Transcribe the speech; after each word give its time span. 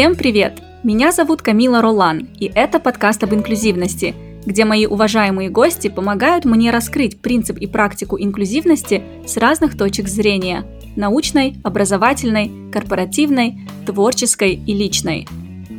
Всем 0.00 0.16
привет! 0.16 0.62
Меня 0.82 1.12
зовут 1.12 1.42
Камила 1.42 1.82
Ролан, 1.82 2.26
и 2.38 2.50
это 2.54 2.80
подкаст 2.80 3.22
об 3.22 3.34
инклюзивности, 3.34 4.14
где 4.46 4.64
мои 4.64 4.86
уважаемые 4.86 5.50
гости 5.50 5.88
помогают 5.88 6.46
мне 6.46 6.70
раскрыть 6.70 7.20
принцип 7.20 7.58
и 7.58 7.66
практику 7.66 8.18
инклюзивности 8.18 9.02
с 9.26 9.36
разных 9.36 9.76
точек 9.76 10.08
зрения– 10.08 10.64
научной, 10.96 11.56
образовательной, 11.64 12.50
корпоративной, 12.72 13.58
творческой 13.84 14.54
и 14.54 14.72
личной. 14.72 15.28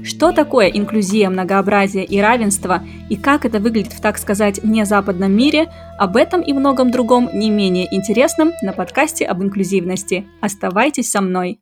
Что 0.03 0.31
такое 0.31 0.67
инклюзия, 0.67 1.27
многообразие 1.27 2.05
и 2.05 2.21
равенство, 2.21 2.83
и 3.09 3.15
как 3.15 3.43
это 3.43 3.57
выглядит 3.57 3.93
в, 3.93 4.01
так 4.01 4.19
сказать, 4.19 4.63
незападном 4.63 5.31
мире, 5.31 5.73
об 5.97 6.15
этом 6.15 6.41
и 6.41 6.53
многом 6.53 6.91
другом 6.91 7.27
не 7.33 7.49
менее 7.49 7.87
интересном 7.91 8.51
на 8.61 8.71
подкасте 8.71 9.25
об 9.25 9.41
инклюзивности. 9.41 10.27
Оставайтесь 10.41 11.09
со 11.09 11.21
мной! 11.21 11.59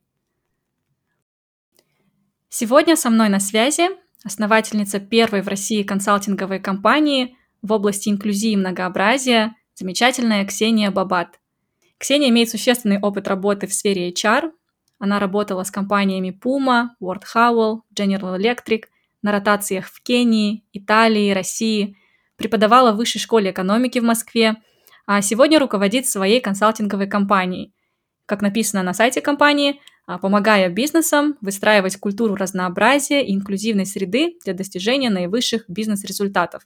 Сегодня 2.51 2.95
со 2.95 3.11
мной 3.11 3.29
на 3.29 3.39
связи 3.39 3.89
основательница 4.23 4.99
первой 4.99 5.43
в 5.43 5.47
России 5.47 5.83
консалтинговой 5.83 6.59
компании 6.59 7.37
в 7.61 7.71
области 7.71 8.09
инклюзии 8.09 8.53
и 8.53 8.57
многообразия, 8.57 9.55
замечательная 9.75 10.43
Ксения 10.45 10.89
Бабат. 10.89 11.39
Ксения 11.99 12.29
имеет 12.29 12.49
существенный 12.49 12.99
опыт 12.99 13.27
работы 13.27 13.67
в 13.67 13.73
сфере 13.73 14.09
HR. 14.09 14.51
Она 14.97 15.19
работала 15.19 15.63
с 15.63 15.69
компаниями 15.69 16.35
Puma, 16.43 16.87
Ward 16.99 17.21
Howell, 17.35 17.81
General 17.93 18.35
Electric 18.39 18.85
на 19.21 19.31
ротациях 19.31 19.85
в 19.85 20.01
Кении, 20.01 20.65
Италии, 20.73 21.31
России, 21.31 21.97
преподавала 22.35 22.93
в 22.93 22.95
Высшей 22.95 23.21
школе 23.21 23.51
экономики 23.51 23.99
в 23.99 24.03
Москве, 24.03 24.55
а 25.05 25.21
сегодня 25.21 25.59
руководит 25.59 26.07
своей 26.07 26.41
консалтинговой 26.41 27.07
компанией. 27.07 27.75
Как 28.25 28.41
написано 28.41 28.81
на 28.81 28.93
сайте 28.95 29.21
компании, 29.21 29.79
помогая 30.17 30.69
бизнесам 30.69 31.35
выстраивать 31.41 31.97
культуру 31.97 32.35
разнообразия 32.35 33.23
и 33.23 33.35
инклюзивной 33.35 33.85
среды 33.85 34.37
для 34.43 34.53
достижения 34.53 35.09
наивысших 35.09 35.65
бизнес-результатов. 35.67 36.63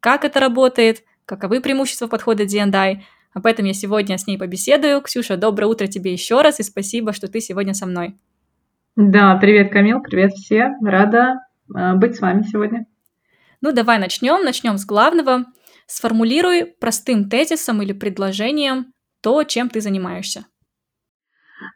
Как 0.00 0.24
это 0.24 0.40
работает, 0.40 1.04
каковы 1.24 1.60
преимущества 1.60 2.08
подхода 2.08 2.44
D&I, 2.44 3.04
об 3.34 3.46
этом 3.46 3.64
я 3.64 3.72
сегодня 3.72 4.18
с 4.18 4.26
ней 4.26 4.36
побеседую. 4.36 5.00
Ксюша, 5.00 5.36
доброе 5.36 5.66
утро 5.66 5.86
тебе 5.86 6.12
еще 6.12 6.42
раз 6.42 6.60
и 6.60 6.62
спасибо, 6.62 7.12
что 7.12 7.28
ты 7.28 7.40
сегодня 7.40 7.72
со 7.72 7.86
мной. 7.86 8.16
Да, 8.96 9.36
привет, 9.36 9.72
Камил, 9.72 10.00
привет 10.00 10.32
все. 10.32 10.74
Рада 10.82 11.36
э, 11.74 11.94
быть 11.94 12.16
с 12.16 12.20
вами 12.20 12.42
сегодня. 12.42 12.84
Ну, 13.62 13.72
давай 13.72 13.98
начнем. 13.98 14.44
Начнем 14.44 14.76
с 14.76 14.84
главного. 14.84 15.46
Сформулируй 15.86 16.66
простым 16.66 17.30
тезисом 17.30 17.80
или 17.80 17.92
предложением 17.92 18.92
то, 19.22 19.44
чем 19.44 19.70
ты 19.70 19.80
занимаешься. 19.80 20.46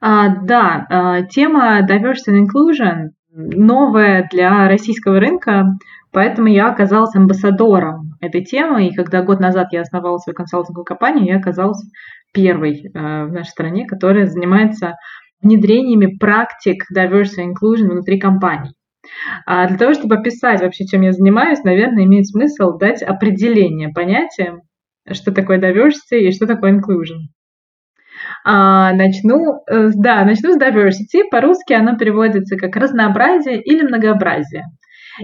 А, 0.00 0.28
да, 0.42 0.86
а, 0.88 1.22
тема 1.22 1.80
diversity 1.86 2.32
and 2.32 2.46
inclusion 2.46 3.10
новая 3.36 4.26
для 4.30 4.66
российского 4.68 5.20
рынка, 5.20 5.66
поэтому 6.12 6.48
я 6.48 6.70
оказалась 6.70 7.14
амбассадором 7.14 8.14
этой 8.20 8.42
темы, 8.42 8.88
и 8.88 8.94
когда 8.94 9.22
год 9.22 9.40
назад 9.40 9.68
я 9.72 9.82
основала 9.82 10.16
свою 10.18 10.34
консалтинговую 10.34 10.84
компанию, 10.84 11.26
я 11.26 11.36
оказалась 11.36 11.84
первой 12.32 12.82
э, 12.82 12.88
в 12.92 13.32
нашей 13.32 13.50
стране, 13.50 13.86
которая 13.86 14.26
занимается 14.26 14.94
внедрениями 15.42 16.16
практик 16.18 16.84
diversity 16.94 17.44
and 17.44 17.52
inclusion 17.52 17.90
внутри 17.90 18.18
компаний. 18.18 18.72
А 19.44 19.68
для 19.68 19.76
того, 19.76 19.94
чтобы 19.94 20.16
описать 20.16 20.62
вообще, 20.62 20.84
чем 20.86 21.02
я 21.02 21.12
занимаюсь, 21.12 21.62
наверное, 21.62 22.04
имеет 22.04 22.26
смысл 22.26 22.76
дать 22.76 23.02
определение 23.02 23.90
понятия, 23.90 24.60
что 25.10 25.32
такое 25.32 25.60
diversity 25.60 26.18
и 26.18 26.32
что 26.32 26.46
такое 26.46 26.72
inclusion. 26.72 27.28
А, 28.48 28.92
начну, 28.92 29.64
э, 29.68 29.88
да, 29.96 30.24
начну 30.24 30.52
с 30.52 30.56
diversity. 30.56 31.24
По-русски 31.28 31.72
оно 31.72 31.96
переводится 31.96 32.56
как 32.56 32.76
разнообразие 32.76 33.60
или 33.60 33.82
многообразие. 33.82 34.66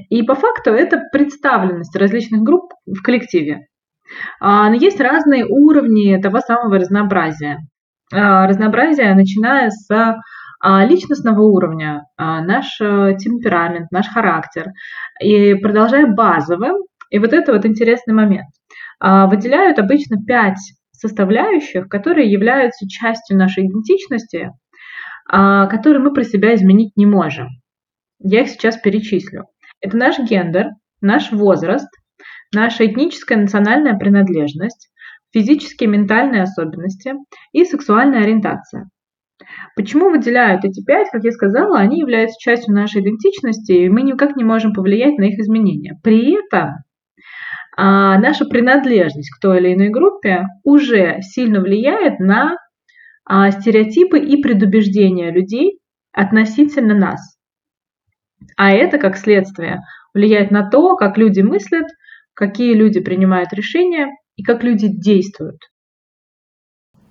И 0.09 0.25
по 0.25 0.35
факту 0.35 0.71
это 0.71 1.01
представленность 1.13 1.95
различных 1.95 2.43
групп 2.43 2.73
в 2.85 3.01
коллективе. 3.01 3.69
А, 4.41 4.69
но 4.71 4.75
есть 4.75 5.01
разные 5.01 5.47
уровни 5.47 6.21
того 6.21 6.41
самого 6.41 6.81
разнообразия. 6.81 7.59
А, 8.13 8.49
разнообразие, 8.49 9.15
начиная 9.15 9.71
с 9.71 9.89
личностного 10.65 11.43
уровня, 11.43 12.05
наш 12.17 12.81
э, 12.81 13.17
темперамент, 13.19 13.91
наш 13.91 14.07
характер, 14.07 14.67
и 15.21 15.55
продолжая 15.55 16.07
базовым, 16.07 16.77
и 17.11 17.19
вот 17.19 17.33
это 17.33 17.53
вот 17.53 17.67
интересный 17.67 18.15
момент. 18.15 18.47
Выделяют 19.01 19.81
обычно 19.81 20.25
пять 20.25 20.61
составляющих, 21.03 21.89
которые 21.89 22.31
являются 22.31 22.89
частью 22.89 23.37
нашей 23.37 23.67
идентичности, 23.67 24.53
а, 25.29 25.67
которые 25.67 26.01
мы 26.01 26.13
про 26.15 26.23
себя 26.23 26.55
изменить 26.55 26.97
не 26.97 27.07
можем. 27.07 27.49
Я 28.21 28.43
их 28.43 28.49
сейчас 28.49 28.77
перечислю. 28.77 29.47
Это 29.81 29.97
наш 29.97 30.19
гендер, 30.21 30.69
наш 31.01 31.33
возраст, 31.33 31.89
наша 32.55 32.87
этническая 32.87 33.37
национальная 33.37 33.99
принадлежность, 33.99 34.91
физические 35.33 35.89
ментальные 35.89 36.43
особенности 36.43 37.15
и 37.51 37.65
сексуальная 37.65 38.23
ориентация. 38.23 38.89
Почему 39.75 40.11
выделяют 40.11 40.65
эти 40.65 40.85
пять? 40.85 41.09
Как 41.11 41.25
я 41.25 41.33
сказала, 41.33 41.79
они 41.79 41.99
являются 41.99 42.37
частью 42.39 42.75
нашей 42.75 43.03
идентичности, 43.03 43.73
и 43.73 43.89
мы 43.89 44.03
никак 44.03 44.37
не 44.37 44.45
можем 44.45 44.73
повлиять 44.73 45.19
на 45.19 45.25
их 45.25 45.41
изменения. 45.41 45.99
При 46.05 46.39
этом 46.39 46.85
а 47.77 48.19
наша 48.19 48.45
принадлежность 48.45 49.31
к 49.31 49.41
той 49.41 49.59
или 49.59 49.75
иной 49.75 49.89
группе 49.89 50.47
уже 50.63 51.21
сильно 51.23 51.61
влияет 51.61 52.19
на 52.21 52.57
а, 53.25 53.51
стереотипы 53.51 54.19
и 54.19 54.43
предубеждения 54.43 55.31
людей 55.31 55.79
относительно 56.13 56.95
нас. 56.95 57.37
А 58.57 58.73
это, 58.73 58.99
как 58.99 59.17
следствие, 59.17 59.81
влияет 60.13 60.51
на 60.51 60.69
то, 60.69 60.97
как 60.97 61.17
люди 61.17 61.41
мыслят, 61.41 61.87
какие 62.35 62.75
люди 62.75 63.01
принимают 63.01 63.53
решения 63.53 64.09
и 64.37 64.43
как 64.43 64.63
люди 64.63 64.89
действуют. 64.89 65.61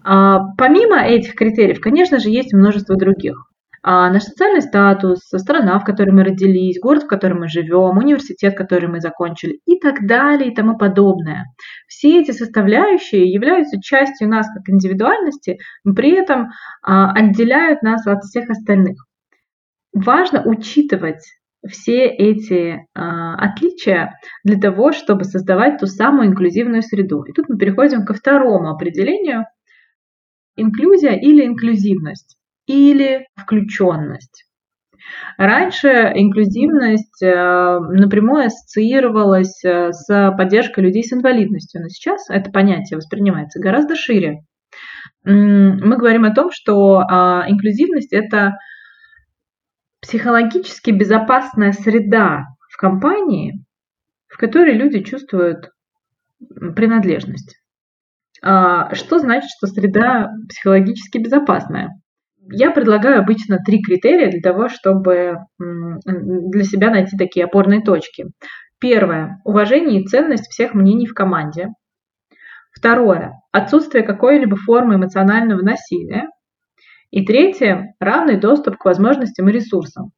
А, 0.03 0.39
помимо 0.57 0.99
этих 1.01 1.35
критериев, 1.35 1.79
конечно 1.79 2.19
же, 2.19 2.29
есть 2.29 2.53
множество 2.53 2.95
других 2.95 3.50
а, 3.83 4.11
наш 4.11 4.23
социальный 4.23 4.61
статус, 4.61 5.19
страна, 5.21 5.79
в 5.79 5.83
которой 5.83 6.11
мы 6.11 6.23
родились, 6.23 6.79
город, 6.79 7.03
в 7.03 7.07
котором 7.07 7.39
мы 7.39 7.47
живем, 7.47 7.97
университет, 7.97 8.55
который 8.55 8.87
мы 8.87 8.99
закончили 8.99 9.59
и 9.65 9.79
так 9.79 10.05
далее 10.05 10.51
и 10.51 10.55
тому 10.55 10.77
подобное. 10.77 11.45
Все 11.87 12.21
эти 12.21 12.31
составляющие 12.31 13.31
являются 13.31 13.81
частью 13.81 14.29
нас 14.29 14.47
как 14.53 14.69
индивидуальности, 14.69 15.57
но 15.83 15.95
при 15.95 16.11
этом 16.11 16.49
а, 16.83 17.11
отделяют 17.11 17.81
нас 17.81 18.05
от 18.05 18.21
всех 18.23 18.51
остальных. 18.51 19.03
Важно 19.93 20.43
учитывать 20.45 21.23
все 21.67 22.05
эти 22.05 22.85
а, 22.93 23.35
отличия 23.35 24.13
для 24.43 24.59
того, 24.59 24.91
чтобы 24.91 25.23
создавать 25.23 25.79
ту 25.79 25.87
самую 25.87 26.27
инклюзивную 26.27 26.83
среду. 26.83 27.23
И 27.23 27.33
тут 27.33 27.49
мы 27.49 27.57
переходим 27.57 28.05
ко 28.05 28.13
второму 28.13 28.69
определению. 28.69 29.45
Инклюзия 30.55 31.13
или 31.13 31.45
инклюзивность 31.45 32.37
или 32.65 33.27
включенность. 33.35 34.45
Раньше 35.37 36.11
инклюзивность 36.15 37.21
э, 37.23 37.79
напрямую 37.79 38.45
ассоциировалась 38.45 39.63
э, 39.63 39.91
с 39.91 40.33
поддержкой 40.37 40.81
людей 40.81 41.03
с 41.03 41.11
инвалидностью, 41.11 41.81
но 41.81 41.89
сейчас 41.89 42.29
это 42.29 42.51
понятие 42.51 42.97
воспринимается 42.97 43.59
гораздо 43.59 43.95
шире. 43.95 44.43
Мы 45.23 45.97
говорим 45.97 46.25
о 46.25 46.33
том, 46.33 46.49
что 46.51 46.99
а, 46.99 47.45
инклюзивность– 47.47 48.11
это 48.13 48.57
психологически 50.01 50.89
безопасная 50.89 51.73
среда 51.73 52.47
в 52.69 52.77
компании, 52.77 53.63
в 54.27 54.37
которой 54.37 54.73
люди 54.73 55.03
чувствуют 55.03 55.69
принадлежность. 56.75 57.57
А, 58.41 58.95
что 58.95 59.19
значит, 59.19 59.49
что 59.55 59.67
среда 59.67 60.31
психологически 60.49 61.19
безопасная? 61.19 62.00
Я 62.49 62.71
предлагаю 62.71 63.19
обычно 63.19 63.59
три 63.63 63.81
критерия 63.81 64.29
для 64.29 64.41
того, 64.41 64.67
чтобы 64.67 65.37
для 65.57 66.63
себя 66.63 66.89
найти 66.89 67.17
такие 67.17 67.45
опорные 67.45 67.81
точки. 67.81 68.25
Первое– 68.79 69.39
уважение 69.45 70.01
и 70.01 70.05
ценность 70.05 70.49
всех 70.49 70.73
мнений 70.73 71.05
в 71.05 71.13
команде. 71.13 71.69
Второе– 72.71 73.33
отсутствие 73.51 74.03
какой-либо 74.03 74.55
формы 74.55 74.95
эмоционального 74.95 75.61
насилия. 75.61 76.27
И 77.11 77.25
третье– 77.25 77.93
равный 77.99 78.39
доступ 78.39 78.77
к 78.77 78.85
возможностям 78.85 79.49
и 79.49 79.51
ресурсам. 79.51 80.11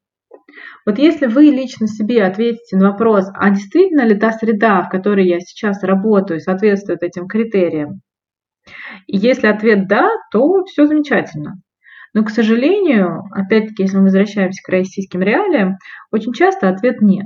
Вот 0.86 1.00
если 1.00 1.25
вы 1.25 1.46
лично 1.46 1.88
себе 1.88 2.24
ответите 2.24 2.78
на 2.78 2.92
вопрос, 2.92 3.28
а 3.34 3.50
действительно 3.50 4.06
ли 4.06 4.18
та 4.18 4.31
среда, 4.31 4.81
в 4.84 4.90
которой 4.90 5.28
я 5.28 5.40
сейчас 5.40 5.84
работаю, 5.84 6.40
соответствует 6.40 7.04
этим 7.04 7.28
критериям, 7.28 8.02
и 9.08 9.18
если 9.18 9.48
ответ 9.48 9.88
«да», 9.88 10.10
то 10.31 10.64
все 10.66 10.86
замечательно. 10.86 11.56
Но, 12.13 12.24
к 12.24 12.30
сожалению, 12.30 13.24
опять-таки, 13.31 13.83
если 13.83 13.98
мы 13.98 14.04
возвращаемся 14.04 14.62
к 14.63 14.69
российским 14.69 15.21
реалиям, 15.21 15.77
очень 16.12 16.33
часто 16.33 16.69
ответ 16.69 17.01
нет. 17.01 17.25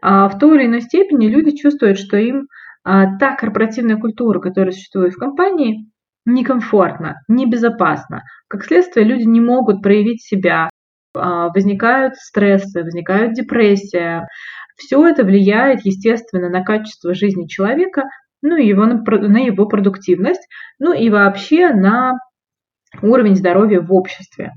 А 0.00 0.28
в 0.28 0.38
той 0.38 0.58
или 0.58 0.66
иной 0.66 0.80
степени 0.80 1.26
люди 1.26 1.56
чувствуют, 1.56 1.98
что 1.98 2.16
им 2.16 2.46
а, 2.84 3.18
та 3.18 3.34
корпоративная 3.34 3.96
культура, 3.96 4.40
которая 4.40 4.72
существует 4.72 5.12
в 5.12 5.18
компании, 5.18 5.90
некомфортно, 6.24 7.16
небезопасно. 7.28 8.22
Как 8.48 8.64
следствие, 8.64 9.06
люди 9.06 9.24
не 9.24 9.40
могут 9.40 9.82
проявить 9.82 10.22
себя, 10.22 10.70
а, 11.14 11.48
возникают 11.48 12.14
стрессы, 12.16 12.82
возникают 12.82 13.34
депрессия. 13.34 14.26
Все 14.76 15.06
это 15.06 15.24
влияет, 15.24 15.80
естественно, 15.84 16.48
на 16.48 16.62
качество 16.62 17.12
жизни 17.14 17.46
человека, 17.46 18.04
ну 18.42 18.56
и 18.56 18.66
его, 18.66 18.86
на 18.86 19.38
его 19.38 19.66
продуктивность, 19.66 20.46
ну 20.78 20.94
и 20.94 21.10
вообще 21.10 21.70
на 21.74 22.14
уровень 23.02 23.36
здоровья 23.36 23.80
в 23.80 23.92
обществе. 23.92 24.52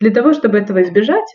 Для 0.00 0.10
того, 0.10 0.32
чтобы 0.32 0.58
этого 0.58 0.82
избежать, 0.82 1.26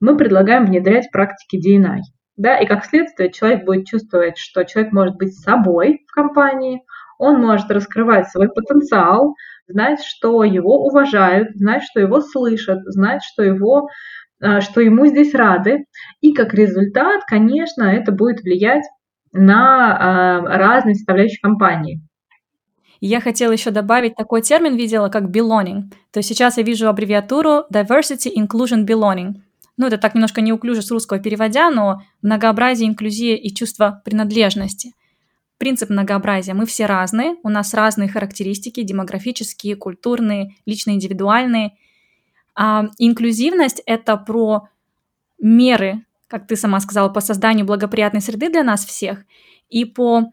мы 0.00 0.16
предлагаем 0.16 0.66
внедрять 0.66 1.10
практики 1.12 1.56
DNI. 1.56 2.00
Да, 2.36 2.58
и 2.58 2.66
как 2.66 2.84
следствие 2.84 3.30
человек 3.30 3.64
будет 3.64 3.86
чувствовать, 3.86 4.38
что 4.38 4.64
человек 4.64 4.92
может 4.92 5.16
быть 5.16 5.34
собой 5.34 6.04
в 6.08 6.12
компании, 6.12 6.82
он 7.18 7.40
может 7.40 7.70
раскрывать 7.70 8.28
свой 8.30 8.48
потенциал, 8.48 9.34
знать, 9.68 10.02
что 10.02 10.42
его 10.42 10.86
уважают, 10.86 11.54
знать, 11.54 11.82
что 11.84 12.00
его 12.00 12.20
слышат, 12.20 12.80
знать, 12.86 13.22
что 13.22 13.42
его 13.42 13.88
э, 14.42 14.60
что 14.60 14.80
ему 14.80 15.06
здесь 15.06 15.34
рады. 15.34 15.84
И 16.20 16.32
как 16.32 16.54
результат, 16.54 17.22
конечно, 17.26 17.84
это 17.84 18.12
будет 18.12 18.40
влиять 18.40 18.84
на 19.32 20.42
э, 20.42 20.56
разные 20.56 20.94
составляющие 20.94 21.40
компании. 21.40 22.02
Я 23.04 23.20
хотела 23.20 23.50
еще 23.50 23.72
добавить 23.72 24.14
такой 24.14 24.42
термин, 24.42 24.76
видела, 24.76 25.08
как 25.08 25.24
belonging. 25.24 25.90
То 26.12 26.18
есть 26.18 26.28
сейчас 26.28 26.56
я 26.56 26.62
вижу 26.62 26.88
аббревиатуру 26.88 27.64
diversity, 27.68 28.32
inclusion, 28.32 28.86
belonging. 28.86 29.40
Ну, 29.76 29.88
это 29.88 29.98
так 29.98 30.14
немножко 30.14 30.40
неуклюже 30.40 30.82
с 30.82 30.90
русского 30.92 31.18
переводя, 31.18 31.68
но 31.70 32.02
многообразие, 32.22 32.88
инклюзия 32.88 33.34
и 33.34 33.52
чувство 33.52 34.00
принадлежности. 34.04 34.92
Принцип 35.58 35.90
многообразия. 35.90 36.54
Мы 36.54 36.64
все 36.64 36.86
разные, 36.86 37.34
у 37.42 37.48
нас 37.48 37.74
разные 37.74 38.08
характеристики, 38.08 38.84
демографические, 38.84 39.74
культурные, 39.74 40.54
лично 40.64 40.92
индивидуальные. 40.92 41.72
А 42.54 42.84
инклюзивность— 42.98 43.82
это 43.86 44.16
про 44.16 44.68
меры, 45.40 46.04
как 46.28 46.46
ты 46.46 46.54
сама 46.54 46.78
сказала, 46.78 47.08
по 47.08 47.20
созданию 47.20 47.66
благоприятной 47.66 48.20
среды 48.20 48.48
для 48.48 48.62
нас 48.62 48.84
всех 48.86 49.24
и 49.70 49.84
по 49.84 50.30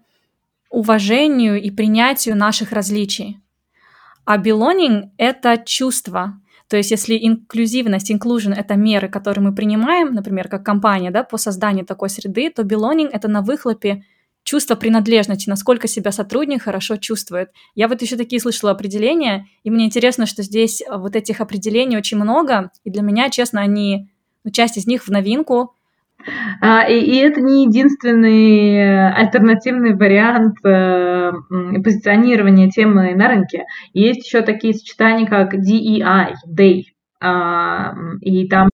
уважению 0.70 1.62
и 1.62 1.72
принятию 1.72 2.36
наших 2.36 2.72
различий. 2.72 3.40
А 4.26 4.38
belonging— 4.38 5.10
это 5.18 5.58
чувство. 5.66 6.40
То 6.68 6.78
есть 6.78 6.92
если 6.92 7.18
инклюзивность, 7.18 8.12
inclusion— 8.12 8.54
это 8.56 8.76
меры, 8.76 9.10
которые 9.10 9.44
мы 9.44 9.56
принимаем, 9.56 10.14
например, 10.14 10.48
как 10.48 10.64
компания, 10.64 11.10
да, 11.10 11.24
по 11.24 11.38
созданию 11.38 11.86
такой 11.86 12.10
среды, 12.10 12.52
то 12.52 12.62
belonging— 12.62 13.10
это 13.12 13.28
на 13.28 13.42
выхлопе 13.42 14.04
чувство 14.44 14.76
принадлежности, 14.76 15.50
насколько 15.50 15.88
себя 15.88 16.12
сотрудник 16.12 16.64
хорошо 16.64 16.98
чувствует. 16.98 17.50
Я 17.76 17.88
вот 17.88 18.02
еще 18.02 18.16
такие 18.16 18.40
слышала 18.40 18.72
определения, 18.72 19.48
и 19.64 19.70
мне 19.70 19.86
интересно, 19.86 20.26
что 20.26 20.44
здесь 20.44 20.84
вот 20.90 21.16
этих 21.16 21.42
определений 21.42 21.98
очень 21.98 22.18
много, 22.18 22.72
и 22.84 22.90
для 22.90 23.02
меня, 23.02 23.30
честно, 23.30 23.62
они, 23.62 24.10
ну, 24.44 24.52
часть 24.52 24.78
из 24.78 24.88
них 24.88 25.08
в 25.08 25.10
новинку, 25.10 25.74
и, 26.26 26.94
и 26.94 27.18
это 27.18 27.42
не 27.42 27.66
единственный 27.66 29.12
альтернативный 29.14 29.96
вариант 29.96 30.58
э, 30.66 31.32
позиционирования 31.84 32.70
темы 32.70 33.16
на 33.16 33.28
рынке. 33.28 33.66
Есть 33.94 34.26
еще 34.26 34.42
такие 34.42 34.74
сочетания, 34.74 35.26
как 35.26 35.54
DEI, 35.54 36.34
Day, 36.48 36.84
э, 37.22 38.18
и 38.22 38.48
там 38.50 38.70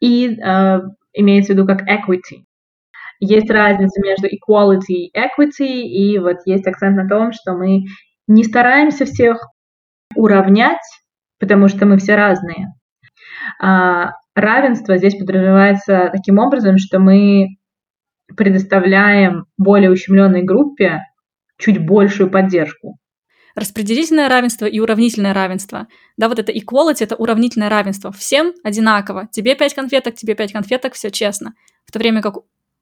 и 0.00 0.38
э, 0.38 0.80
имеется 1.12 1.52
в 1.52 1.56
виду 1.56 1.66
как 1.66 1.82
equity. 1.82 2.44
Есть 3.18 3.50
разница 3.50 4.00
между 4.02 4.26
equality 4.26 4.80
и 4.88 5.12
equity, 5.16 5.82
и 5.82 6.18
вот 6.18 6.38
есть 6.44 6.66
акцент 6.66 6.96
на 6.96 7.08
том, 7.08 7.32
что 7.32 7.54
мы 7.54 7.84
не 8.26 8.44
стараемся 8.44 9.06
всех 9.06 9.38
уравнять, 10.14 10.82
потому 11.38 11.68
что 11.68 11.86
мы 11.86 11.96
все 11.98 12.14
разные. 12.14 12.72
Равенство 14.36 14.98
здесь 14.98 15.16
подразумевается 15.16 16.10
таким 16.12 16.38
образом, 16.38 16.76
что 16.76 16.98
мы 16.98 17.56
предоставляем 18.36 19.46
более 19.56 19.90
ущемленной 19.90 20.42
группе 20.42 21.00
чуть 21.56 21.84
большую 21.84 22.30
поддержку. 22.30 22.98
Распределительное 23.54 24.28
равенство 24.28 24.66
и 24.66 24.78
уравнительное 24.78 25.32
равенство. 25.32 25.86
Да, 26.18 26.28
вот 26.28 26.38
это 26.38 26.52
equality— 26.52 26.98
это 27.00 27.16
уравнительное 27.16 27.70
равенство. 27.70 28.12
Всем 28.12 28.52
одинаково. 28.62 29.26
Тебе 29.32 29.54
пять 29.54 29.72
конфеток, 29.72 30.14
тебе 30.16 30.34
пять 30.34 30.52
конфеток, 30.52 30.92
все 30.92 31.10
честно. 31.10 31.54
В 31.86 31.92
то 31.92 31.98
время 31.98 32.20
как 32.20 32.36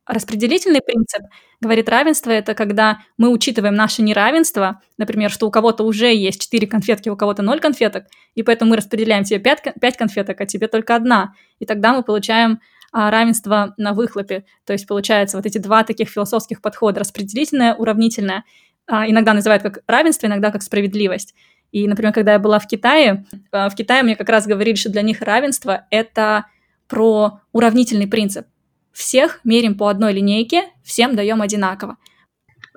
Распределительный 0.06 0.82
принцип 0.82 1.22
говорит 1.62 1.88
равенство– 1.88 2.30
это 2.32 2.54
когда 2.54 2.98
мы 3.16 3.30
учитываем 3.30 3.74
наше 3.74 4.02
неравенство, 4.02 4.82
например, 4.98 5.30
что 5.30 5.46
у 5.46 5.50
кого-то 5.50 5.82
уже 5.84 6.14
есть 6.14 6.42
4 6.42 6.66
конфетки, 6.66 7.08
у 7.08 7.16
кого-то 7.16 7.42
0 7.42 7.58
конфеток, 7.58 8.04
и 8.34 8.42
поэтому 8.42 8.72
мы 8.72 8.76
распределяем 8.76 9.24
тебе 9.24 9.40
5, 9.40 9.74
5 9.80 9.96
конфеток, 9.96 10.40
а 10.40 10.46
тебе 10.46 10.68
только 10.68 10.94
одна. 10.94 11.34
И 11.58 11.64
тогда 11.64 11.94
мы 11.94 12.02
получаем 12.02 12.60
а, 12.92 13.10
равенство 13.10 13.74
на 13.78 13.94
выхлопе. 13.94 14.44
То 14.66 14.74
есть 14.74 14.86
получается 14.86 15.38
вот 15.38 15.46
эти 15.46 15.56
два 15.56 15.84
таких 15.84 16.10
философских 16.10 16.60
подхода– 16.60 17.00
распределительное, 17.00 17.74
уравнительное. 17.74 18.44
А, 18.86 19.08
иногда 19.08 19.32
называют 19.32 19.62
как 19.62 19.78
равенство, 19.86 20.26
иногда 20.26 20.50
как 20.50 20.62
справедливость. 20.62 21.34
И, 21.72 21.88
например, 21.88 22.12
когда 22.12 22.34
я 22.34 22.38
была 22.38 22.58
в 22.58 22.66
Китае, 22.66 23.24
а, 23.52 23.70
в 23.70 23.74
Китае 23.74 24.02
мне 24.02 24.16
как 24.16 24.28
раз 24.28 24.46
говорили, 24.46 24.76
что 24.76 24.90
для 24.90 25.00
них 25.00 25.22
равенство– 25.22 25.86
это 25.90 26.44
про 26.88 27.40
уравнительный 27.52 28.06
принцип 28.06 28.46
всех 28.94 29.40
мерим 29.44 29.76
по 29.76 29.88
одной 29.88 30.14
линейке, 30.14 30.62
всем 30.82 31.16
даем 31.16 31.42
одинаково. 31.42 31.96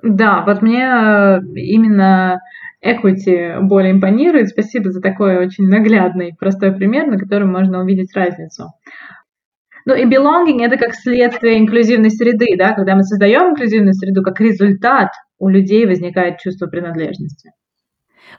Да, 0.02 0.44
вот 0.44 0.60
мне 0.60 0.84
э, 0.84 1.40
именно 1.54 2.40
equity 2.84 3.60
более 3.60 3.92
импонирует. 3.92 4.48
Спасибо 4.48 4.90
за 4.90 5.00
такой 5.00 5.38
очень 5.38 5.66
наглядный, 5.66 6.34
простой 6.38 6.72
пример, 6.72 7.06
на 7.06 7.18
котором 7.18 7.50
можно 7.50 7.80
увидеть 7.80 8.14
разницу. 8.14 8.72
Ну 9.86 9.94
и 9.94 10.04
belonging— 10.04 10.62
это 10.62 10.76
как 10.76 10.94
следствие 10.94 11.58
инклюзивной 11.58 12.10
среды, 12.10 12.56
да, 12.58 12.74
когда 12.74 12.94
мы 12.94 13.04
создаем 13.04 13.52
инклюзивную 13.52 13.94
среду, 13.94 14.22
как 14.22 14.38
результат 14.40 15.08
у 15.38 15.48
людей 15.48 15.86
возникает 15.86 16.38
чувство 16.38 16.66
принадлежности. 16.66 17.52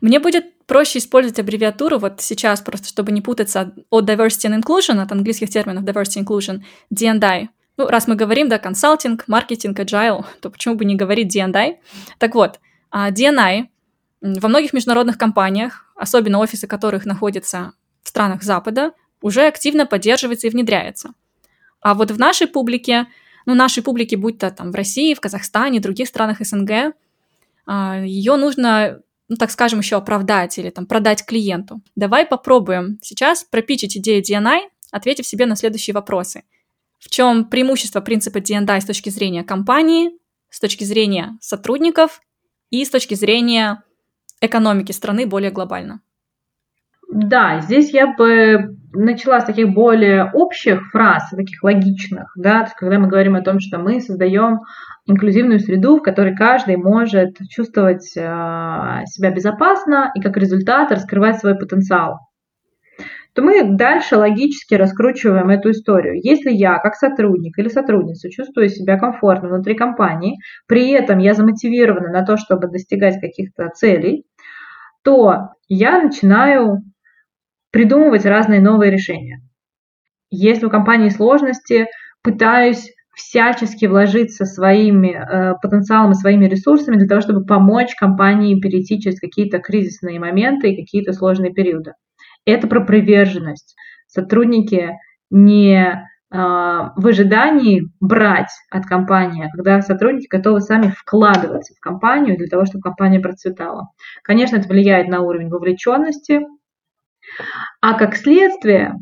Мне 0.02 0.20
будет 0.20 0.46
проще 0.68 1.00
использовать 1.00 1.40
аббревиатуру 1.40 1.98
вот 1.98 2.22
сейчас, 2.22 2.62
просто 2.62 2.88
чтобы 2.88 3.12
не 3.12 3.22
путаться 3.22 3.74
от 3.90 4.10
diversity 4.10 4.50
and 4.50 4.62
inclusion, 4.62 5.02
от 5.02 5.12
английских 5.12 5.50
терминов 5.50 5.84
diversity 5.84 6.22
and 6.22 6.26
inclusion, 6.26 6.60
D&I, 6.92 7.50
ну, 7.80 7.88
раз 7.88 8.10
мы 8.10 8.16
говорим, 8.16 8.50
да, 8.50 8.60
консалтинг, 8.60 9.30
маркетинг, 9.30 9.80
agile, 9.80 10.26
то 10.42 10.50
почему 10.50 10.76
бы 10.76 10.84
не 10.84 10.96
говорить 10.96 11.34
D&I? 11.34 11.80
Так 12.18 12.36
вот, 12.36 12.60
D&I 12.92 13.62
а, 13.62 13.68
во 14.22 14.50
многих 14.50 14.74
международных 14.74 15.18
компаниях, 15.18 15.86
особенно 15.96 16.40
офисы 16.40 16.68
которых 16.68 17.06
находятся 17.06 17.72
в 18.04 18.10
странах 18.10 18.44
Запада, 18.44 18.92
уже 19.22 19.48
активно 19.48 19.86
поддерживается 19.86 20.48
и 20.48 20.50
внедряется. 20.50 21.12
А 21.80 21.94
вот 21.94 22.12
в 22.12 22.20
нашей 22.20 22.48
публике, 22.48 23.08
ну, 23.46 23.56
нашей 23.56 23.82
публике, 23.82 24.18
будь 24.18 24.40
то 24.40 24.52
там 24.52 24.72
в 24.74 24.76
России, 24.76 25.14
в 25.14 25.22
Казахстане, 25.22 25.80
других 25.80 26.10
странах 26.10 26.40
СНГ, 26.42 26.94
а, 27.66 28.02
ее 28.02 28.36
нужно, 28.36 29.00
ну, 29.30 29.38
так 29.38 29.52
скажем, 29.52 29.80
еще 29.80 29.96
оправдать 29.96 30.58
или 30.58 30.70
там 30.70 30.86
продать 30.86 31.26
клиенту. 31.26 31.82
Давай 31.96 32.26
попробуем 32.26 33.00
сейчас 33.02 33.46
пропичить 33.46 33.96
идею 33.96 34.22
D&I, 34.22 34.68
ответив 34.92 35.26
себе 35.26 35.46
на 35.46 35.56
следующие 35.56 35.94
вопросы– 35.94 36.44
в 37.00 37.10
чем 37.10 37.46
преимущество 37.46 38.02
принципа 38.02 38.40
D&I 38.40 38.82
с 38.82 38.86
точки 38.86 39.10
зрения 39.10 39.44
компании, 39.44 40.12
с 40.50 40.60
точки 40.60 40.84
зрения 40.84 41.38
сотрудников 41.42 42.22
и 42.70 42.84
с 42.84 42.90
точки 42.90 43.16
зрения 43.16 43.84
экономики 44.42 44.92
страны 44.92 45.26
более 45.26 45.52
глобально? 45.52 46.02
Да, 47.12 47.60
здесь 47.62 47.92
я 47.92 48.14
бы 48.14 48.78
начала 48.94 49.40
с 49.40 49.46
таких 49.46 49.70
более 49.74 50.30
общих 50.32 50.92
фраз, 50.92 51.30
таких 51.32 51.64
логичных, 51.64 52.32
да, 52.36 52.60
то 52.60 52.66
есть 52.66 52.76
когда 52.76 53.00
мы 53.00 53.08
говорим 53.08 53.36
о 53.36 53.42
том, 53.42 53.60
что 53.60 53.80
мы 53.80 54.00
создаем 54.00 54.60
инклюзивную 55.08 55.60
среду, 55.60 55.98
в 55.98 56.04
которой 56.04 56.36
каждый 56.36 56.78
может 56.78 57.38
чувствовать 57.50 58.16
э, 58.16 58.22
себя 59.06 59.32
безопасно 59.32 60.12
и 60.14 60.22
как 60.22 60.38
результат 60.38 60.92
раскрывать 60.92 61.40
свой 61.40 61.58
потенциал 61.58 62.20
то 63.34 63.42
мы 63.42 63.64
дальше 63.64 64.18
логически 64.18 64.76
раскручиваем 64.76 65.50
эту 65.50 65.72
историю. 65.72 66.20
Если 66.22 66.52
я, 66.52 66.78
как 66.80 66.96
сотрудник 66.96 67.58
или 67.58 67.70
сотрудница, 67.70 68.30
чувствую 68.30 68.70
себя 68.70 68.98
комфортно 68.98 69.50
внутри 69.50 69.76
компании, 69.76 70.38
при 70.68 70.92
этом 70.92 71.20
я 71.20 71.34
замотивирована 71.34 72.10
на 72.10 72.26
то, 72.26 72.38
чтобы 72.38 72.68
достигать 72.68 73.20
каких-то 73.22 73.70
целей, 73.70 74.26
то 75.04 75.50
я 75.68 76.02
начинаю 76.02 76.84
придумывать 77.72 78.26
разные 78.26 78.62
новые 78.62 78.92
решения. 78.92 79.42
Если 80.32 80.66
у 80.66 80.70
компании 80.70 81.10
сложности, 81.10 81.88
пытаюсь 82.22 82.92
всячески 83.16 83.86
вложиться 83.86 84.46
своими 84.46 85.10
э, 85.10 85.56
потенциалом 85.62 86.14
своими 86.14 86.46
ресурсами 86.46 86.98
для 86.98 87.08
того, 87.08 87.22
чтобы 87.22 87.46
помочь 87.46 87.94
компании 87.96 88.60
перейти 88.60 89.00
через 89.02 89.20
какие-то 89.20 89.60
кризисные 89.60 90.20
моменты 90.20 90.72
и 90.72 90.82
какие-то 90.82 91.14
сложные 91.14 91.52
периоды. 91.52 91.94
Это 92.50 92.68
про 92.68 92.82
приверженность. 92.82 93.76
Сотрудники 94.08 94.92
не 95.30 96.06
а, 96.32 96.94
в 96.96 97.08
ожидании 97.08 97.90
брать 98.00 98.52
от 98.70 98.86
компании, 98.86 99.46
а 99.48 99.52
когда 99.52 99.82
сотрудники 99.82 100.28
готовы 100.30 100.62
сами 100.62 100.94
вкладываться 100.96 101.74
в 101.74 101.80
компанию 101.80 102.38
для 102.38 102.48
того, 102.48 102.66
чтобы 102.66 102.84
компания 102.84 103.20
процветала. 103.20 103.90
Конечно, 104.24 104.58
это 104.58 104.68
влияет 104.68 105.08
на 105.08 105.22
уровень 105.22 105.50
вовлеченности, 105.50 106.42
а 107.82 107.94
как 107.94 108.16
следствие 108.16 108.94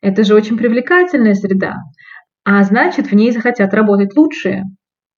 Это 0.00 0.22
же 0.24 0.34
очень 0.34 0.56
привлекательная 0.58 1.34
среда, 1.34 1.76
а 2.44 2.62
значит, 2.62 3.08
в 3.08 3.12
ней 3.12 3.32
захотят 3.32 3.74
работать 3.74 4.16
лучшие. 4.16 4.64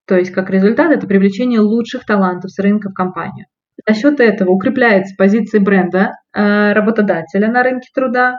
То 0.07 0.17
есть, 0.17 0.31
как 0.31 0.49
результат, 0.49 0.91
это 0.91 1.07
привлечение 1.07 1.61
лучших 1.61 2.07
талантов 2.07 2.51
с 2.51 2.59
рынка 2.59 2.89
в 2.89 2.95
компанию. 2.95 3.47
За 3.89 3.95
счет 3.95 4.21
этого 4.21 4.51
укрепляется 4.51 5.15
позиция 5.17 5.61
бренда 5.61 6.13
э, 6.35 6.73
работодателя 6.73 7.51
на 7.51 7.63
рынке 7.63 7.89
труда. 7.95 8.37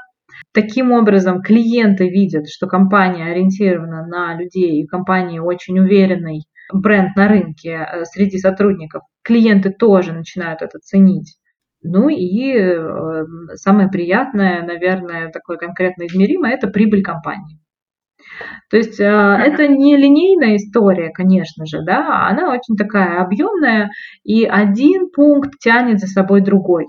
Таким 0.53 0.91
образом, 0.91 1.41
клиенты 1.41 2.07
видят, 2.07 2.47
что 2.49 2.67
компания 2.67 3.25
ориентирована 3.31 4.05
на 4.05 4.35
людей, 4.35 4.81
и 4.81 4.87
компания 4.87 5.41
очень 5.41 5.79
уверенный 5.79 6.43
бренд 6.71 7.15
на 7.15 7.27
рынке 7.27 7.71
э, 7.71 8.05
среди 8.05 8.37
сотрудников. 8.37 9.01
Клиенты 9.23 9.71
тоже 9.71 10.13
начинают 10.13 10.61
это 10.61 10.77
ценить. 10.79 11.37
Ну 11.81 12.09
и 12.09 12.53
э, 12.55 13.25
самое 13.55 13.89
приятное, 13.89 14.61
наверное, 14.61 15.31
такое 15.31 15.57
конкретно 15.57 16.05
измеримое, 16.05 16.53
это 16.53 16.67
прибыль 16.67 17.01
компании. 17.01 17.57
То 18.69 18.77
есть 18.77 18.99
э, 18.99 19.03
это 19.03 19.67
не 19.67 19.97
линейная 19.97 20.57
история, 20.57 21.09
конечно 21.09 21.65
же, 21.65 21.81
да, 21.83 22.27
она 22.27 22.51
очень 22.51 22.75
такая 22.77 23.21
объемная, 23.21 23.89
и 24.23 24.45
один 24.45 25.09
пункт 25.09 25.59
тянет 25.59 25.99
за 25.99 26.07
собой 26.07 26.41
другой. 26.41 26.87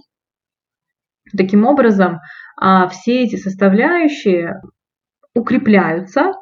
Таким 1.36 1.64
образом, 1.64 2.18
э, 2.60 2.88
все 2.90 3.24
эти 3.24 3.36
составляющие 3.36 4.60
укрепляются 5.34 6.32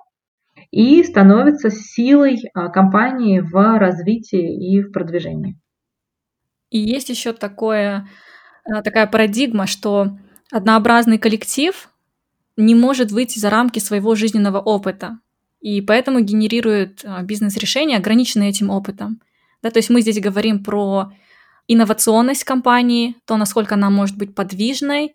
и 0.71 1.03
становятся 1.05 1.71
силой 1.71 2.37
э, 2.37 2.69
компании 2.71 3.41
в 3.41 3.79
развитии 3.79 4.73
и 4.73 4.83
в 4.83 4.93
продвижении. 4.93 5.57
И 6.71 6.79
есть 6.79 7.09
еще 7.09 7.33
такое, 7.33 8.07
такая 8.67 9.07
парадигма, 9.07 9.67
что 9.67 10.19
однообразный 10.53 11.19
коллектив 11.19 11.89
не 12.59 12.75
может 12.75 13.13
выйти 13.13 13.39
за 13.39 13.51
рамки 13.51 13.79
своего 13.79 14.17
жизненного 14.17 14.59
опыта, 14.59 15.21
и 15.61 15.81
поэтому 15.81 16.21
генерирует 16.21 17.03
а, 17.05 17.23
бизнес-решения, 17.23 17.97
ограниченные 17.97 18.51
этим 18.51 18.71
опытом. 18.71 19.21
Да, 19.63 19.71
то 19.71 19.79
есть 19.79 19.91
мы 19.91 20.03
здесь 20.03 20.21
говорим 20.21 20.65
про 20.65 21.13
инновационность 21.69 22.45
компании, 22.45 23.15
то, 23.27 23.37
насколько 23.37 23.77
она 23.77 23.91
может 23.91 24.19
быть 24.19 24.35
подвижной 24.35 25.15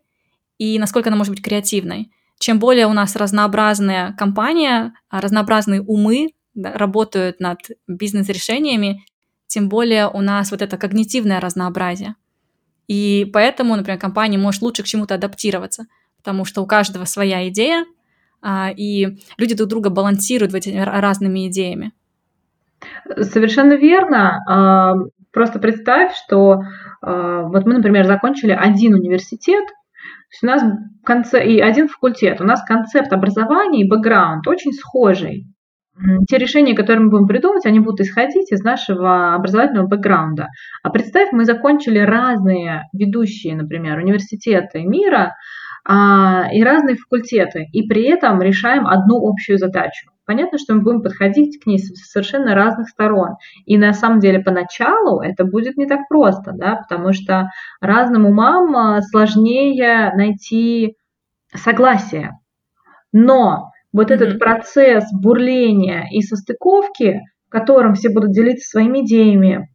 и 0.57 0.79
насколько 0.79 1.09
она 1.09 1.17
может 1.17 1.33
быть 1.33 1.43
креативной. 1.43 2.11
Чем 2.39 2.59
более 2.59 2.87
у 2.87 2.93
нас 2.93 3.15
разнообразная 3.15 4.13
компания, 4.13 4.93
а, 5.09 5.19
разнообразные 5.19 5.81
умы 5.81 6.29
да, 6.53 6.71
работают 6.73 7.41
над 7.41 7.59
бизнес-решениями, 7.87 9.03
тем 9.47 9.67
более 9.67 10.09
у 10.09 10.21
нас 10.21 10.49
вот 10.49 10.61
это 10.61 10.77
когнитивное 10.77 11.41
разнообразие. 11.41 12.15
И 12.87 13.29
поэтому, 13.33 13.75
например, 13.75 13.99
компания 13.99 14.37
может 14.37 14.61
лучше 14.61 14.83
к 14.83 14.87
чему-то 14.87 15.15
адаптироваться– 15.15 15.87
потому 16.23 16.45
что 16.45 16.61
у 16.61 16.65
каждого 16.65 17.03
своя 17.03 17.49
идея, 17.49 17.85
а, 18.41 18.71
и 18.75 19.17
люди 19.37 19.55
друг 19.55 19.69
друга 19.69 19.89
балансируют 19.89 20.53
этими 20.53 20.79
разными 20.79 21.49
идеями. 21.49 21.91
Совершенно 23.19 23.73
верно. 23.73 24.39
А, 24.47 24.93
просто 25.33 25.59
представь, 25.59 26.15
что 26.15 26.61
а, 27.01 27.41
вот 27.43 27.65
мы, 27.65 27.73
например, 27.73 28.05
закончили 28.05 28.51
один 28.51 28.93
университет, 28.93 29.65
у 30.41 30.45
нас 30.45 30.63
конце... 31.03 31.45
и 31.45 31.59
один 31.59 31.89
факультет. 31.89 32.39
У 32.39 32.45
нас 32.45 32.63
концепт 32.63 33.11
образования 33.11 33.81
и 33.81 33.89
бэкграунд 33.89 34.47
очень 34.47 34.71
схожий. 34.71 35.45
Те 36.27 36.39
решения, 36.39 36.73
которые 36.73 37.05
мы 37.05 37.11
будем 37.11 37.27
придумывать, 37.27 37.67
они 37.67 37.79
будут 37.79 38.01
исходить 38.01 38.51
из 38.51 38.63
нашего 38.63 39.35
образовательного 39.35 39.87
бэкграунда. 39.87 40.47
А 40.81 40.89
представь, 40.89 41.31
мы 41.33 41.45
закончили 41.45 41.99
разные 41.99 42.85
ведущие, 42.93 43.55
например, 43.55 43.99
университеты 43.99 44.81
мира, 44.83 45.35
и 45.85 46.63
разные 46.63 46.95
факультеты, 46.95 47.67
и 47.73 47.87
при 47.87 48.03
этом 48.03 48.41
решаем 48.41 48.87
одну 48.87 49.27
общую 49.27 49.57
задачу. 49.57 50.09
Понятно, 50.25 50.57
что 50.57 50.73
мы 50.73 50.81
будем 50.81 51.01
подходить 51.01 51.61
к 51.61 51.65
ней 51.65 51.77
с 51.77 52.09
совершенно 52.09 52.55
разных 52.55 52.87
сторон. 52.87 53.35
И 53.65 53.77
на 53.77 53.93
самом 53.93 54.19
деле 54.19 54.39
поначалу 54.39 55.21
это 55.21 55.43
будет 55.43 55.75
не 55.75 55.85
так 55.85 56.07
просто, 56.07 56.53
да, 56.53 56.77
потому 56.77 57.11
что 57.11 57.49
разным 57.81 58.25
умам 58.25 58.75
а, 58.75 59.01
сложнее 59.01 60.13
найти 60.15 60.95
согласие. 61.53 62.39
Но 63.11 63.71
вот 63.91 64.09
mm-hmm. 64.09 64.13
этот 64.13 64.39
процесс 64.39 65.11
бурления 65.11 66.07
и 66.09 66.21
состыковки, 66.21 67.21
в 67.47 67.49
котором 67.49 67.93
все 67.95 68.09
будут 68.09 68.31
делиться 68.31 68.69
своими 68.69 69.01
идеями, 69.01 69.67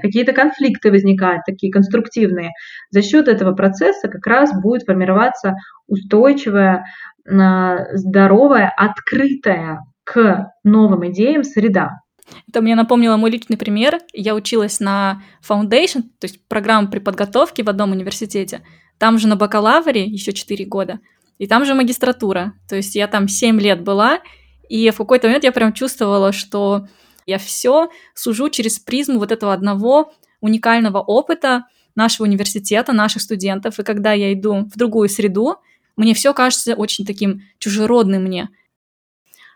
какие-то 0.00 0.32
конфликты 0.32 0.90
возникают, 0.90 1.42
такие 1.46 1.72
конструктивные. 1.72 2.50
За 2.90 3.02
счет 3.02 3.28
этого 3.28 3.52
процесса 3.52 4.08
как 4.08 4.26
раз 4.26 4.52
будет 4.60 4.84
формироваться 4.84 5.54
устойчивая, 5.86 6.84
здоровая, 7.24 8.72
открытая 8.76 9.80
к 10.04 10.52
новым 10.64 11.10
идеям 11.10 11.44
среда. 11.44 12.00
Это 12.48 12.60
мне 12.62 12.74
напомнило 12.74 13.16
мой 13.16 13.30
личный 13.30 13.56
пример. 13.56 13.98
Я 14.12 14.34
училась 14.34 14.80
на 14.80 15.22
Foundation, 15.48 16.02
то 16.18 16.26
есть 16.26 16.46
программу 16.48 16.88
при 16.88 17.00
подготовке 17.00 17.62
в 17.62 17.68
одном 17.68 17.92
университете. 17.92 18.62
Там 18.98 19.18
же 19.18 19.28
на 19.28 19.36
бакалавре 19.36 20.04
еще 20.04 20.32
4 20.32 20.64
года, 20.66 21.00
и 21.38 21.46
там 21.46 21.64
же 21.64 21.74
магистратура. 21.74 22.52
То 22.68 22.76
есть 22.76 22.94
я 22.94 23.06
там 23.08 23.28
7 23.28 23.60
лет 23.60 23.82
была, 23.82 24.20
и 24.68 24.90
в 24.90 24.98
какой-то 24.98 25.26
момент 25.26 25.44
я 25.44 25.52
прям 25.52 25.72
чувствовала, 25.72 26.32
что 26.32 26.86
я 27.30 27.38
все 27.38 27.88
сужу 28.14 28.50
через 28.50 28.78
призму 28.78 29.18
вот 29.18 29.32
этого 29.32 29.52
одного 29.52 30.12
уникального 30.40 30.98
опыта 30.98 31.64
нашего 31.94 32.26
университета, 32.26 32.92
наших 32.92 33.22
студентов. 33.22 33.78
И 33.78 33.82
когда 33.82 34.12
я 34.12 34.32
иду 34.32 34.68
в 34.72 34.76
другую 34.76 35.08
среду, 35.08 35.56
мне 35.96 36.14
все 36.14 36.34
кажется 36.34 36.74
очень 36.74 37.06
таким 37.06 37.42
чужеродным 37.58 38.24
мне. 38.24 38.48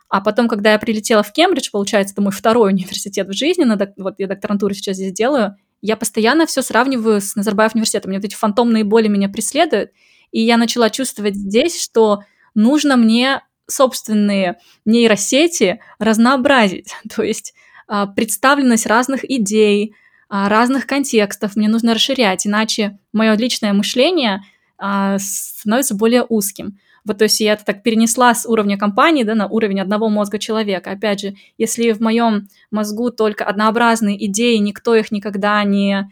А 0.09 0.21
потом, 0.21 0.47
когда 0.47 0.73
я 0.73 0.79
прилетела 0.79 1.23
в 1.23 1.33
Кембридж, 1.33 1.71
получается, 1.73 2.13
это 2.13 2.23
мой 2.23 2.33
второй 2.33 2.71
университет 2.73 3.29
в 3.29 3.33
жизни, 3.33 3.65
на 3.65 3.77
вот 3.97 4.15
я 4.19 4.27
докторантуру 4.29 4.75
сейчас 4.75 4.97
здесь 4.97 5.13
делаю, 5.13 5.57
я 5.81 5.97
постоянно 5.97 6.47
все 6.47 6.63
сравниваю 6.63 7.21
с 7.21 7.35
Назарбаев 7.35 7.75
университетом. 7.75 8.11
Мне 8.11 8.19
вот 8.19 8.25
эти 8.25 8.35
фантомные 8.35 8.85
боли 8.85 9.09
меня 9.09 9.29
преследуют, 9.29 9.91
и 10.31 10.41
я 10.41 10.57
начала 10.57 10.89
чувствовать 10.91 11.35
здесь, 11.35 11.83
что 11.83 12.21
нужно 12.55 12.97
мне 12.97 13.43
собственные 13.67 14.57
нейросети 14.85 15.81
разнообразить. 15.99 16.93
То 17.15 17.23
есть 17.23 17.55
а, 17.87 18.07
представленность 18.07 18.87
разных 18.87 19.29
идей, 19.29 19.95
а, 20.29 20.49
разных 20.49 20.87
контекстов 20.87 21.57
мне 21.57 21.69
нужно 21.69 21.95
расширять, 21.95 22.47
иначе 22.47 22.99
мое 23.13 23.37
личное 23.37 23.73
мышление 23.73 24.43
а, 24.79 25.19
становится 25.19 25.95
более 25.95 26.25
узким. 26.29 26.79
Вот, 27.05 27.19
то 27.19 27.25
есть 27.25 27.39
я 27.41 27.53
это 27.53 27.67
так 27.67 27.83
перенесла 27.83 28.35
с 28.35 28.47
уровня 28.47 28.79
компании 28.79 29.25
да, 29.25 29.35
на 29.35 29.47
уровень 29.47 29.81
одного 29.81 30.09
мозга 30.09 30.39
человека. 30.39 30.91
Опять 30.91 31.21
же, 31.21 31.35
если 31.59 31.93
в 31.93 32.01
моем 32.01 32.49
мозгу 32.71 33.11
только 33.11 33.45
однообразные 33.45 34.25
идеи, 34.27 34.57
никто 34.57 34.95
их 34.95 35.13
никогда 35.13 35.63
не 35.65 36.11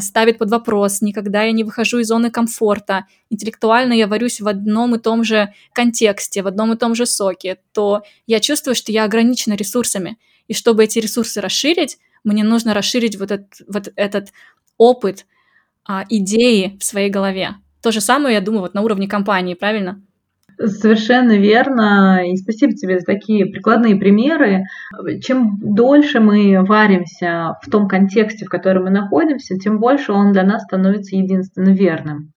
ставит 0.00 0.38
под 0.38 0.50
вопрос, 0.50 1.00
никогда 1.00 1.44
я 1.44 1.52
не 1.52 1.64
выхожу 1.64 1.98
из 1.98 2.08
зоны 2.08 2.30
комфорта, 2.30 3.06
интеллектуально 3.30 3.94
я 3.94 4.06
варюсь 4.06 4.40
в 4.40 4.48
одном 4.48 4.94
и 4.94 4.98
том 4.98 5.24
же 5.24 5.52
контексте, 5.72 6.42
в 6.42 6.46
одном 6.46 6.72
и 6.72 6.76
том 6.76 6.94
же 6.94 7.06
соке, 7.06 7.58
то 7.72 8.02
я 8.26 8.40
чувствую, 8.40 8.74
что 8.74 8.92
я 8.92 9.04
ограничена 9.04 9.54
ресурсами. 9.54 10.18
И 10.48 10.54
чтобы 10.54 10.84
эти 10.84 10.98
ресурсы 10.98 11.40
расширить, 11.40 11.98
мне 12.24 12.44
нужно 12.44 12.74
расширить 12.74 13.16
вот 13.16 13.30
этот, 13.30 13.54
вот 13.66 13.92
этот 13.96 14.32
опыт, 14.76 15.26
а, 15.84 16.04
идеи 16.08 16.76
в 16.78 16.84
своей 16.84 17.10
голове. 17.10 17.56
То 17.82 17.90
же 17.90 18.00
самое, 18.00 18.34
я 18.34 18.40
думаю, 18.40 18.62
вот 18.62 18.74
на 18.74 18.82
уровне 18.82 19.08
компании, 19.08 19.54
правильно? 19.54 20.02
Совершенно 20.58 21.38
верно. 21.38 22.22
И 22.30 22.36
спасибо 22.36 22.72
тебе 22.72 22.98
за 22.98 23.04
такие 23.04 23.46
прикладные 23.46 23.96
примеры. 23.96 24.62
Чем 25.22 25.58
дольше 25.60 26.20
мы 26.20 26.64
варимся 26.64 27.56
в 27.62 27.70
том 27.70 27.88
контексте, 27.88 28.44
в 28.44 28.48
котором 28.48 28.84
мы 28.84 28.90
находимся, 28.90 29.56
тем 29.56 29.78
больше 29.78 30.12
он 30.12 30.32
для 30.32 30.44
нас 30.44 30.62
становится 30.62 31.16
единственно 31.16 31.70
верным. 31.70 32.32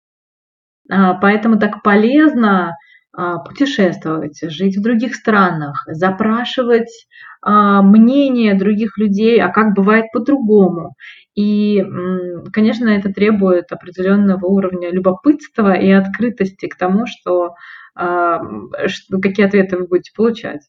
А, 0.89 1.13
поэтому 1.15 1.57
так 1.57 1.81
полезно 1.81 2.75
а, 3.15 3.39
путешествовать, 3.39 4.39
жить 4.41 4.77
в 4.77 4.81
других 4.81 5.15
странах, 5.15 5.83
запрашивать 5.87 7.07
а, 7.41 7.81
мнение 7.81 8.53
других 8.55 8.97
людей, 8.97 9.41
а 9.41 9.49
как 9.49 9.75
бывает 9.75 10.05
по-другому. 10.13 10.95
И, 11.35 11.83
конечно, 12.51 12.89
это 12.89 13.11
требует 13.11 13.71
определенного 13.71 14.45
уровня 14.45 14.91
любопытства 14.91 15.73
и 15.73 15.89
открытости 15.89 16.67
к 16.67 16.77
тому, 16.77 17.07
что, 17.07 17.21
что 17.41 17.55
какие 17.95 19.45
ответы 19.45 19.77
вы 19.77 19.87
будете 19.87 20.11
получать. 20.15 20.61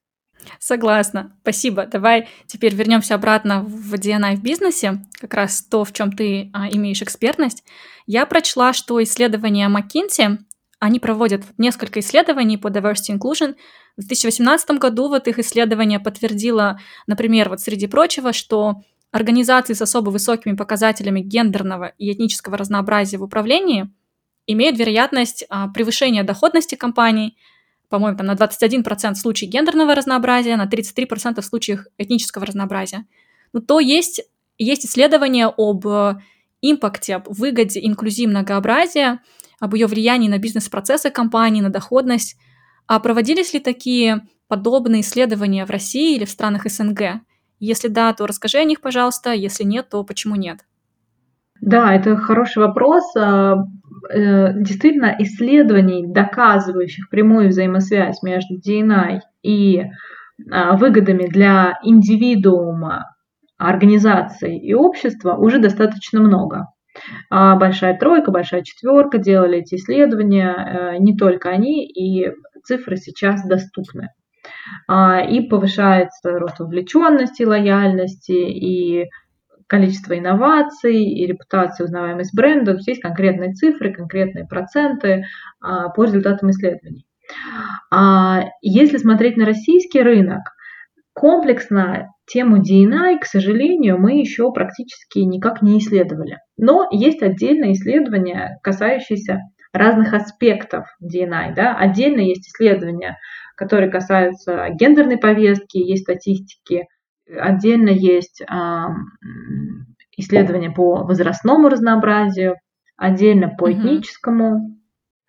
Согласна. 0.58 1.36
Спасибо. 1.42 1.86
Давай 1.86 2.28
теперь 2.46 2.74
вернемся 2.74 3.14
обратно 3.14 3.62
в 3.62 3.94
DNI 3.94 4.36
в 4.36 4.42
бизнесе, 4.42 5.04
как 5.18 5.34
раз 5.34 5.62
то, 5.62 5.84
в 5.84 5.92
чем 5.92 6.12
ты 6.12 6.50
а, 6.52 6.68
имеешь 6.68 7.02
экспертность. 7.02 7.64
Я 8.06 8.26
прочла, 8.26 8.72
что 8.72 9.02
исследования 9.02 9.68
McKinsey 9.68 10.38
они 10.80 11.00
проводят 11.00 11.44
несколько 11.56 12.00
исследований 12.00 12.58
по 12.58 12.68
diversity 12.68 13.16
inclusion. 13.16 13.54
В 13.96 14.00
2018 14.00 14.72
году 14.72 15.08
вот 15.08 15.26
их 15.28 15.38
исследование 15.38 15.98
подтвердило, 15.98 16.78
например, 17.06 17.48
вот 17.48 17.60
среди 17.60 17.86
прочего, 17.86 18.34
что 18.34 18.82
организации 19.10 19.72
с 19.72 19.80
особо 19.80 20.10
высокими 20.10 20.54
показателями 20.54 21.20
гендерного 21.20 21.94
и 21.96 22.12
этнического 22.12 22.58
разнообразия 22.58 23.16
в 23.16 23.22
управлении 23.22 23.88
имеют 24.46 24.78
вероятность 24.78 25.44
а, 25.48 25.68
превышения 25.68 26.22
доходности 26.22 26.74
компаний, 26.74 27.36
по-моему, 27.88 28.16
там 28.16 28.26
на 28.26 28.34
21% 28.34 29.14
случаев 29.14 29.50
гендерного 29.50 29.94
разнообразия, 29.94 30.56
на 30.56 30.66
33% 30.66 31.40
в 31.40 31.44
случаях 31.44 31.86
этнического 31.98 32.46
разнообразия, 32.46 33.06
ну, 33.54 33.60
то 33.60 33.78
есть, 33.78 34.20
есть 34.58 34.84
исследования 34.84 35.46
об 35.46 35.86
э, 35.86 36.16
импакте, 36.60 37.14
об 37.14 37.28
выгоде 37.28 37.80
инклюзии 37.86 38.26
многообразия, 38.26 39.20
об 39.60 39.74
ее 39.74 39.86
влиянии 39.86 40.28
на 40.28 40.38
бизнес-процессы 40.38 41.10
компании, 41.10 41.60
на 41.60 41.70
доходность. 41.70 42.36
А 42.88 42.98
проводились 42.98 43.54
ли 43.54 43.60
такие 43.60 44.26
подобные 44.48 45.02
исследования 45.02 45.64
в 45.64 45.70
России 45.70 46.16
или 46.16 46.24
в 46.24 46.30
странах 46.30 46.68
СНГ? 46.68 47.20
Если 47.60 47.86
да, 47.86 48.12
то 48.12 48.26
расскажи 48.26 48.58
о 48.58 48.64
них, 48.64 48.80
пожалуйста. 48.80 49.32
Если 49.32 49.62
нет, 49.62 49.88
то 49.88 50.02
почему 50.02 50.34
нет? 50.34 50.64
Да, 51.60 51.94
это 51.94 52.16
хороший 52.16 52.58
вопрос. 52.58 53.04
А, 54.08 54.14
э, 54.16 54.52
действительно, 54.56 55.14
исследований, 55.18 56.06
доказывающих 56.06 57.08
прямую 57.10 57.48
взаимосвязь 57.48 58.22
между 58.22 58.58
DNI 58.58 59.20
и 59.42 59.84
а, 60.50 60.76
выгодами 60.76 61.26
для 61.28 61.78
индивидуума, 61.82 63.06
организации 63.56 64.58
и 64.58 64.74
общества 64.74 65.36
уже 65.36 65.58
достаточно 65.58 66.20
много. 66.20 66.66
А 67.30 67.56
большая 67.56 67.96
тройка, 67.96 68.30
большая 68.30 68.62
четверка 68.62 69.18
делали 69.18 69.58
эти 69.58 69.76
исследования, 69.76 70.54
э, 70.54 70.96
не 70.98 71.16
только 71.16 71.50
они, 71.50 71.86
и 71.86 72.32
цифры 72.64 72.96
сейчас 72.96 73.46
доступны. 73.46 74.08
И 75.30 75.40
повышается 75.48 76.38
рост 76.38 76.60
вовлеченности, 76.60 77.44
лояльности, 77.44 78.32
и 78.32 79.06
количество 79.66 80.18
инноваций 80.18 81.04
и 81.04 81.26
репутация, 81.26 81.84
узнаваемость 81.84 82.34
бренда. 82.34 82.78
Здесь 82.78 83.00
конкретные 83.00 83.52
цифры, 83.52 83.92
конкретные 83.92 84.46
проценты 84.46 85.24
а, 85.60 85.88
по 85.90 86.04
результатам 86.04 86.50
исследований. 86.50 87.06
А, 87.90 88.44
если 88.60 88.98
смотреть 88.98 89.36
на 89.36 89.46
российский 89.46 90.02
рынок, 90.02 90.54
комплексно 91.12 92.10
тему 92.26 92.58
D&I, 92.58 93.18
к 93.18 93.24
сожалению, 93.24 93.98
мы 93.98 94.18
еще 94.18 94.52
практически 94.52 95.20
никак 95.20 95.62
не 95.62 95.78
исследовали. 95.78 96.38
Но 96.56 96.88
есть 96.90 97.22
отдельные 97.22 97.72
исследования, 97.72 98.58
касающиеся 98.62 99.40
разных 99.72 100.14
аспектов 100.14 100.86
D&I. 101.00 101.54
Да? 101.54 101.76
Отдельно 101.76 102.20
есть 102.20 102.48
исследования, 102.48 103.18
которые 103.56 103.90
касаются 103.90 104.68
гендерной 104.70 105.18
повестки, 105.18 105.78
есть 105.78 106.02
статистики 106.02 106.86
Отдельно 107.26 107.88
есть 107.88 108.42
исследования 110.16 110.70
по 110.70 111.04
возрастному 111.04 111.68
разнообразию, 111.68 112.56
отдельно 112.96 113.48
по 113.48 113.72
этническому. 113.72 114.78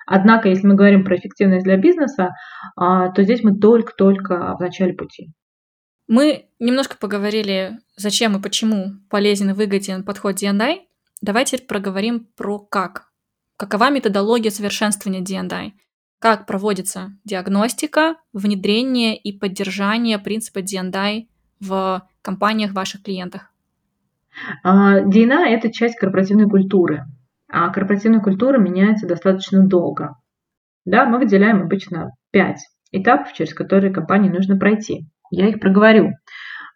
Однако, 0.05 0.49
если 0.49 0.67
мы 0.67 0.75
говорим 0.75 1.03
про 1.03 1.15
эффективность 1.15 1.63
для 1.63 1.77
бизнеса, 1.77 2.33
а, 2.75 3.09
то 3.09 3.23
здесь 3.23 3.43
мы 3.43 3.57
только-только 3.57 4.55
в 4.55 4.59
начале 4.59 4.93
пути. 4.93 5.31
Мы 6.07 6.49
немножко 6.59 6.95
поговорили, 6.97 7.79
зачем 7.95 8.37
и 8.37 8.41
почему 8.41 8.91
полезен 9.09 9.49
и 9.49 9.53
выгоден 9.53 10.03
подход 10.03 10.35
D&I. 10.35 10.87
Давайте 11.21 11.57
проговорим 11.57 12.27
про 12.37 12.59
как. 12.59 13.07
Какова 13.57 13.89
методология 13.89 14.51
совершенствования 14.51 15.21
D&I? 15.21 15.73
Как 16.19 16.45
проводится 16.45 17.17
диагностика, 17.23 18.17
внедрение 18.31 19.17
и 19.17 19.37
поддержание 19.37 20.19
принципа 20.19 20.61
D&I 20.61 21.29
в 21.65 22.07
компаниях 22.21 22.73
ваших 22.73 23.03
клиентах? 23.03 23.51
DNA– 24.65 25.45
это 25.47 25.71
часть 25.71 25.97
корпоративной 25.97 26.49
культуры, 26.49 27.05
а 27.49 27.69
корпоративная 27.69 28.19
культура 28.19 28.57
меняется 28.57 29.07
достаточно 29.07 29.65
долго. 29.65 30.15
Да, 30.85 31.05
мы 31.05 31.19
выделяем 31.19 31.61
обычно 31.61 32.11
пять 32.31 32.59
этапов, 32.91 33.33
через 33.33 33.53
которые 33.53 33.93
компании 33.93 34.29
нужно 34.29 34.57
пройти. 34.57 35.07
Я 35.31 35.47
их 35.47 35.59
проговорю. 35.59 36.11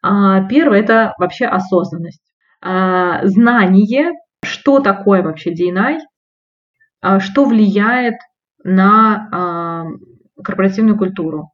А, 0.02 0.46
первое– 0.48 0.80
это 0.82 1.14
вообще 1.20 1.46
осознанность. 1.46 2.24
А, 2.62 3.26
знание, 3.28 4.14
что 4.44 4.80
такое 4.80 5.22
вообще 5.22 5.54
DNI, 5.54 6.00
что 7.20 7.46
влияет 7.46 8.16
на 8.64 9.86
корпоративную 10.44 10.98
культуру. 10.98 11.52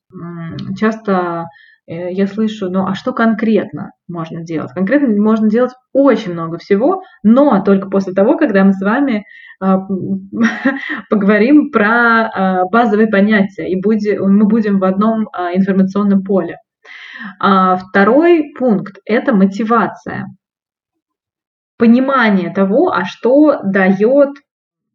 Часто 0.77 1.45
я 1.87 2.27
слышу, 2.27 2.69
ну 2.69 2.87
а 2.87 2.95
что 2.95 3.13
конкретно 3.13 3.91
можно 4.07 4.43
делать? 4.43 4.71
Конкретно 4.73 5.09
можно 5.21 5.49
делать 5.49 5.73
очень 5.93 6.33
много 6.33 6.57
всего, 6.57 7.03
но 7.23 7.63
только 7.63 7.89
после 7.89 8.13
того, 8.13 8.37
когда 8.37 8.63
мы 8.63 8.73
с 8.73 8.81
вами 8.81 9.25
а, 9.59 9.79
поговорим 11.09 11.71
про 11.71 12.25
а, 12.25 12.65
базовые 12.65 13.07
понятия, 13.07 13.69
и 13.69 13.75
мы 13.75 14.47
будем 14.47 14.79
в 14.79 14.83
одном 14.83 15.29
а, 15.31 15.53
информационном 15.55 16.23
поле. 16.23 16.57
Второй 17.39 18.53
пункт– 18.59 18.97
это 19.05 19.33
мотивация. 19.33 20.27
Понимание 21.77 22.53
того, 22.53 22.91
а 22.91 23.05
что 23.05 23.59
дает 23.63 24.29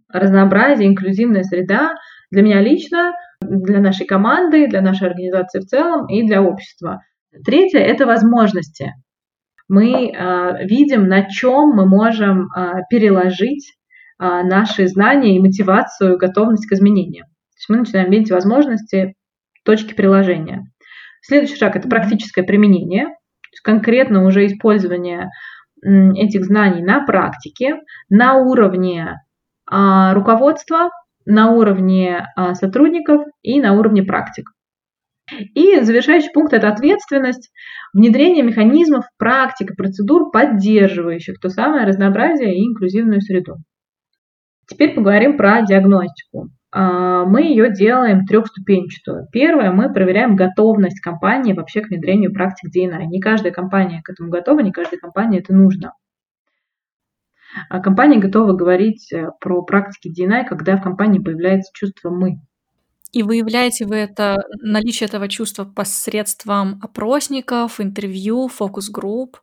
разнообразие, 0.09 0.89
инклюзивная 0.89 1.43
среда 1.43 1.95
для 2.31 2.43
меня 2.43 2.61
лично– 2.61 3.13
для 3.41 3.81
нашей 3.81 4.07
команды, 4.07 4.69
для 4.69 4.81
нашей 4.81 5.09
организации 5.09 5.61
в 5.61 5.67
целом 5.67 6.07
и 6.07 6.27
для 6.27 6.43
общества. 6.43 7.03
Третье– 7.45 7.79
это 7.81 8.07
возможности. 8.07 8.95
Мы 9.69 10.11
э, 10.11 10.67
видим, 10.67 11.07
на 11.07 11.29
чем 11.29 11.71
мы 11.71 11.87
можем 11.87 12.49
э, 12.49 12.81
переложить 12.91 13.73
э, 14.19 14.43
наши 14.43 14.89
знания 14.89 15.37
и 15.37 15.41
мотивацию, 15.41 16.19
готовность 16.19 16.67
к 16.67 16.73
изменениям. 16.73 17.27
То 17.27 17.57
есть 17.57 17.69
мы 17.69 17.77
начинаем 17.77 18.11
видеть 18.11 18.33
возможности, 18.33 19.15
точки 19.65 19.95
приложения. 19.95 20.65
Следующий 21.23 21.57
шаг– 21.57 21.77
это 21.77 21.89
практическое 21.89 22.43
применение, 22.43 23.07
конкретно 23.63 24.25
уже 24.25 24.47
использование 24.47 25.29
этих 25.83 26.45
знаний 26.45 26.83
на 26.83 27.05
практике, 27.07 27.77
на 28.09 28.37
уровне 28.37 29.17
руководства, 29.67 30.91
на 31.27 31.51
уровне 31.53 32.27
а, 32.37 32.55
сотрудников 32.55 33.25
и 33.43 33.61
на 33.61 33.75
уровне 33.75 34.03
практик. 34.03 34.51
И 35.55 35.81
завершающий 35.81 36.33
пункт– 36.33 36.53
это 36.55 36.69
ответственность, 36.69 37.53
внедрение 37.93 38.43
механизмов, 38.43 39.05
практик 39.17 39.71
и 39.71 39.75
процедур, 39.75 40.31
поддерживающих 40.31 41.39
то 41.41 41.49
самое 41.49 41.87
разнообразие 41.87 42.57
и 42.57 42.67
инклюзивную 42.67 43.21
среду. 43.21 43.57
Теперь 44.67 44.95
поговорим 44.95 45.37
про 45.37 45.63
диагностику. 45.63 46.49
А, 46.73 47.25
мы 47.25 47.43
ее 47.43 47.73
делаем 47.73 48.25
трехступенчатую. 48.25 49.27
Первое, 49.33 49.73
мы 49.73 49.93
проверяем 49.93 50.37
готовность 50.37 51.01
компании 51.01 51.53
вообще 51.53 51.81
к 51.81 51.89
внедрению 51.89 52.33
практик 52.33 52.71
DNA. 52.75 53.07
Не 53.07 53.21
каждая 53.21 53.53
компания 53.53 54.01
к 54.03 54.11
этому 54.11 54.31
готова, 54.31 54.61
не 54.61 54.73
каждой 54.73 54.99
компании 54.99 55.41
это 55.41 55.53
нужно. 55.53 55.93
А 57.69 57.81
компания 57.81 58.19
готова 58.19 58.53
говорить 58.53 59.13
э, 59.13 59.31
про 59.41 59.63
практики 59.63 60.09
D&I, 60.09 60.45
когда 60.45 60.77
в 60.77 60.83
компании 60.83 61.19
появляется 61.19 61.71
чувство 61.75 62.11
«мы». 62.11 62.41
И 63.13 63.25
выявляете 63.25 63.87
вы 63.87 63.97
это 63.97 64.45
наличие 64.63 65.09
этого 65.09 65.29
чувства 65.29 65.65
посредством 65.65 66.79
опросников, 66.81 67.81
интервью, 67.81 68.47
фокус-групп? 68.47 69.39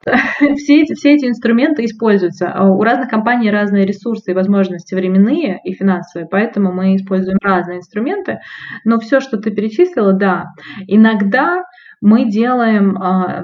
Все 0.56 0.80
эти, 0.80 0.94
все 0.94 1.14
эти 1.14 1.26
инструменты 1.26 1.84
используются. 1.84 2.50
А 2.50 2.64
у 2.70 2.82
разных 2.82 3.10
компаний 3.10 3.50
разные 3.50 3.84
ресурсы 3.84 4.30
и 4.30 4.34
возможности 4.34 4.94
временные 4.94 5.60
и 5.62 5.74
финансовые, 5.74 6.26
поэтому 6.26 6.72
мы 6.72 6.96
используем 6.96 7.36
разные 7.42 7.78
инструменты. 7.78 8.38
Но 8.86 8.98
все, 8.98 9.20
что 9.20 9.36
ты 9.36 9.50
перечислила, 9.50 10.14
да. 10.14 10.46
Иногда 10.86 11.64
мы 12.00 12.30
делаем 12.30 12.96
а, 12.96 13.42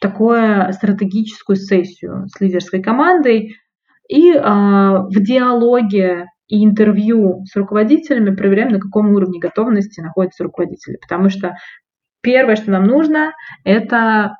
такую 0.00 0.72
стратегическую 0.72 1.56
сессию 1.56 2.26
с 2.28 2.40
лидерской 2.40 2.82
командой 2.82 3.56
и 4.08 4.32
а, 4.32 5.02
в 5.02 5.22
диалоге 5.22 6.26
и 6.48 6.64
интервью 6.64 7.44
с 7.46 7.56
руководителями 7.56 8.34
проверяем, 8.34 8.68
на 8.68 8.78
каком 8.78 9.10
уровне 9.14 9.40
готовности 9.40 10.00
находятся 10.00 10.44
руководители. 10.44 10.96
Потому 11.00 11.28
что 11.28 11.56
первое, 12.20 12.56
что 12.56 12.70
нам 12.70 12.84
нужно, 12.84 13.32
это 13.64 14.36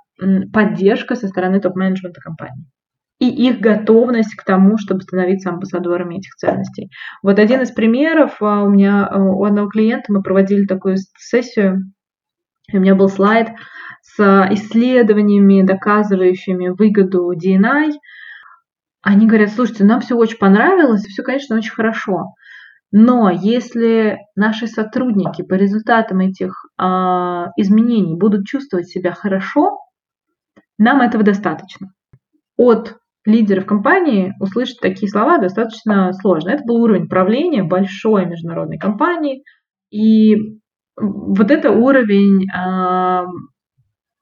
поддержка 0.53 1.16
со 1.16 1.29
стороны 1.29 1.61
топ-менеджмента 1.61 2.21
компании 2.21 2.66
и 3.19 3.29
их 3.29 3.61
готовность 3.61 4.35
к 4.35 4.45
тому, 4.45 4.77
чтобы 4.79 5.01
становиться 5.01 5.51
амбассадорами 5.51 6.19
этих 6.19 6.35
ценностей. 6.35 6.90
Вот 7.23 7.38
один 7.38 7.62
из 7.62 7.71
примеров 7.71 8.37
а, 8.40 8.62
у 8.62 8.69
меня 8.69 9.07
а, 9.07 9.19
у 9.19 9.45
одного 9.45 9.69
клиента 9.69 10.12
мы 10.12 10.23
проводили 10.23 10.66
такую 10.66 10.97
сессию, 11.16 11.92
у 12.73 12.79
меня 12.79 12.95
был 12.95 13.09
слайд 13.09 13.49
с 14.16 14.48
исследованиями, 14.50 15.66
доказывающими 15.66 16.68
выгоду 16.68 17.33
DNI. 17.33 17.92
Они 19.02 19.26
говорят, 19.26 19.50
слушайте, 19.50 19.85
нам 19.85 20.00
все 20.00 20.16
очень 20.16 20.38
понравилось, 20.38 21.05
все, 21.05 21.22
конечно, 21.22 21.57
очень 21.57 21.72
хорошо. 21.72 22.35
Но 22.92 23.31
если 23.31 24.18
наши 24.37 24.66
сотрудники 24.66 25.42
по 25.42 25.55
результатам 25.55 26.20
этих 26.20 26.64
э, 26.79 26.85
изменений 27.57 28.16
будут 28.16 28.46
чувствовать 28.46 28.88
себя 28.88 29.12
хорошо, 29.12 29.79
нам 30.79 31.00
этого 31.00 31.24
достаточно. 31.24 31.92
От 32.57 32.96
лидеров 33.24 33.66
компании 33.66 34.35
услышать 34.40 34.81
такие 34.81 35.11
слова 35.11 35.38
достаточно 35.38 36.12
сложно. 36.12 36.50
Это 36.50 36.62
был 36.64 36.76
уровень 36.76 37.09
правления 37.09 37.64
большой 37.64 38.26
международной 38.26 38.79
компании. 38.79 39.42
И 39.90 40.59
вот 40.96 41.50
это 41.50 41.72
уровень 41.72 42.46
э, 42.48 43.24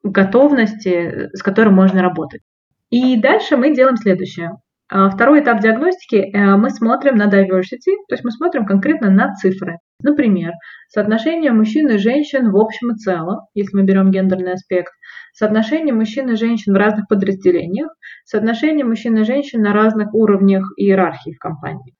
готовности, 0.04 1.30
с 1.32 1.42
которым 1.42 1.74
можно 1.74 2.02
работать. 2.02 2.42
И 2.90 3.20
дальше 3.20 3.56
мы 3.56 3.74
делаем 3.74 3.96
следующее. 3.96 4.52
А, 4.90 5.08
второй 5.08 5.42
этап 5.42 5.60
диагностики 5.60 6.16
э, 6.16 6.56
мы 6.56 6.70
смотрим 6.70 7.16
на 7.16 7.26
diversity, 7.26 7.96
то 8.08 8.14
есть 8.14 8.22
мы 8.22 8.30
смотрим 8.30 8.66
конкретно 8.66 9.10
на 9.10 9.34
цифры. 9.34 9.78
Например, 10.02 10.52
соотношение 10.88 11.52
мужчин 11.52 11.88
и 11.88 11.96
женщин 11.96 12.50
в 12.50 12.56
общем 12.56 12.92
и 12.92 12.96
целом, 12.96 13.40
если 13.54 13.76
мы 13.76 13.84
берем 13.84 14.10
гендерный 14.10 14.52
аспект, 14.52 14.92
соотношение 15.32 15.94
мужчин 15.94 16.28
и 16.30 16.36
женщин 16.36 16.74
в 16.74 16.76
разных 16.76 17.08
подразделениях, 17.08 17.88
соотношение 18.24 18.84
мужчин 18.84 19.16
и 19.16 19.24
женщин 19.24 19.62
на 19.62 19.72
разных 19.72 20.12
уровнях 20.12 20.70
иерархии 20.76 21.32
в 21.32 21.38
компании. 21.38 21.94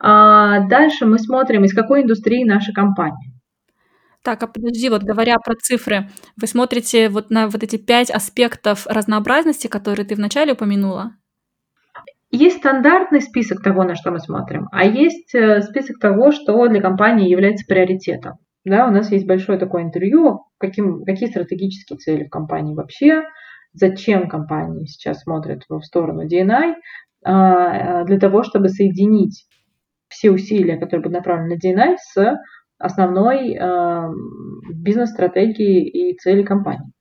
А 0.00 0.66
дальше 0.68 1.06
мы 1.06 1.18
смотрим, 1.18 1.64
из 1.64 1.72
какой 1.72 2.02
индустрии 2.02 2.44
наша 2.44 2.72
компания. 2.72 3.32
Так, 4.22 4.42
а 4.42 4.46
подожди, 4.46 4.88
вот 4.88 5.02
говоря 5.02 5.36
про 5.38 5.54
цифры, 5.54 6.10
вы 6.36 6.46
смотрите 6.46 7.08
вот 7.08 7.30
на 7.30 7.48
вот 7.48 7.62
эти 7.62 7.76
пять 7.76 8.10
аспектов 8.10 8.86
разнообразности, 8.86 9.68
которые 9.68 10.06
ты 10.06 10.14
вначале 10.16 10.52
упомянула? 10.52 11.12
Есть 12.30 12.58
стандартный 12.58 13.22
список 13.22 13.62
того, 13.62 13.84
на 13.84 13.94
что 13.94 14.10
мы 14.10 14.18
смотрим, 14.18 14.68
а 14.70 14.84
есть 14.84 15.34
э, 15.34 15.62
список 15.62 15.98
того, 15.98 16.30
что 16.30 16.66
для 16.68 16.82
компании 16.82 17.30
является 17.30 17.64
приоритетом. 17.66 18.34
Да, 18.66 18.86
у 18.86 18.90
нас 18.90 19.10
есть 19.10 19.26
большое 19.26 19.58
такое 19.58 19.82
интервью, 19.82 20.44
каким, 20.58 21.04
какие 21.04 21.30
стратегические 21.30 21.98
цели 21.98 22.24
в 22.24 22.28
компании 22.28 22.74
вообще, 22.74 23.22
зачем 23.72 24.28
компании 24.28 24.84
сейчас 24.84 25.22
смотрят 25.22 25.62
в 25.70 25.80
сторону 25.80 26.26
DNI, 26.26 26.74
а, 27.24 28.04
для 28.04 28.18
того, 28.18 28.42
чтобы 28.42 28.68
соединить 28.68 29.46
все 30.08 30.30
усилия, 30.30 30.76
которые 30.76 31.02
будут 31.02 31.18
направлены 31.18 31.54
на 31.54 31.58
DNI, 31.58 31.96
с 31.98 32.36
основной 32.78 33.54
э, 33.54 34.08
бизнес-стратегией 34.72 35.88
и 35.88 36.18
цели 36.18 36.42
компании. 36.42 36.92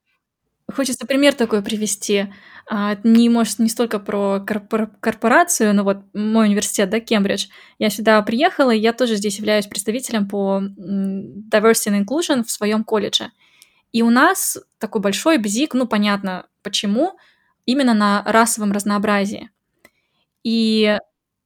Хочется 0.73 1.07
пример 1.07 1.33
такой 1.33 1.61
привести. 1.61 2.25
А, 2.69 2.97
не, 3.03 3.29
может, 3.29 3.59
не 3.59 3.69
столько 3.69 3.99
про 3.99 4.41
корпорацию, 4.41 5.73
но 5.73 5.83
вот 5.85 5.99
мой 6.13 6.47
университет, 6.47 6.89
да, 6.89 6.99
Кембридж. 6.99 7.47
Я 7.79 7.89
сюда 7.89 8.21
приехала, 8.21 8.71
и 8.71 8.79
я 8.79 8.91
тоже 8.91 9.15
здесь 9.15 9.37
являюсь 9.37 9.67
представителем 9.67 10.27
по 10.27 10.61
diversity 10.61 11.93
and 11.93 12.03
inclusion 12.03 12.43
в 12.43 12.51
своем 12.51 12.83
колледже. 12.83 13.31
И 13.93 14.01
у 14.01 14.09
нас 14.09 14.57
такой 14.79 14.99
большой 14.99 15.37
бзик, 15.37 15.73
ну, 15.73 15.87
понятно, 15.87 16.47
почему, 16.61 17.13
именно 17.65 17.93
на 17.93 18.23
расовом 18.25 18.73
разнообразии. 18.73 19.49
И 20.43 20.97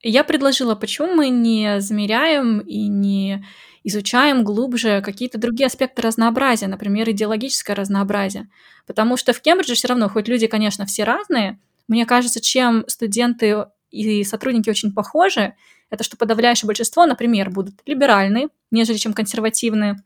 я 0.02 0.24
предложила, 0.24 0.74
почему 0.74 1.14
мы 1.14 1.30
не 1.30 1.80
замеряем 1.80 2.60
и 2.60 2.88
не 2.88 3.46
изучаем 3.84 4.44
глубже 4.44 5.02
какие-то 5.02 5.38
другие 5.38 5.68
аспекты 5.68 6.02
разнообразия, 6.02 6.68
например, 6.68 7.10
идеологическое 7.10 7.76
разнообразие. 7.76 8.50
Потому 8.86 9.18
что 9.18 9.34
в 9.34 9.42
Кембридже 9.42 9.76
все 9.76 9.88
равно, 9.88 10.10
хоть 10.10 10.28
люди, 10.28 10.48
конечно, 10.48 10.86
все 10.86 11.04
разные, 11.04 11.60
мне 11.88 12.06
кажется, 12.06 12.42
чем 12.42 12.86
студенты 12.88 13.66
и 13.90 14.24
сотрудники 14.24 14.70
очень 14.70 14.94
похожи, 14.94 15.56
это 15.90 16.04
что 16.04 16.16
подавляющее 16.16 16.68
большинство, 16.68 17.06
например, 17.06 17.50
будут 17.50 17.76
либеральны, 17.86 18.48
нежели 18.72 18.98
чем 18.98 19.14
консервативные. 19.14 20.02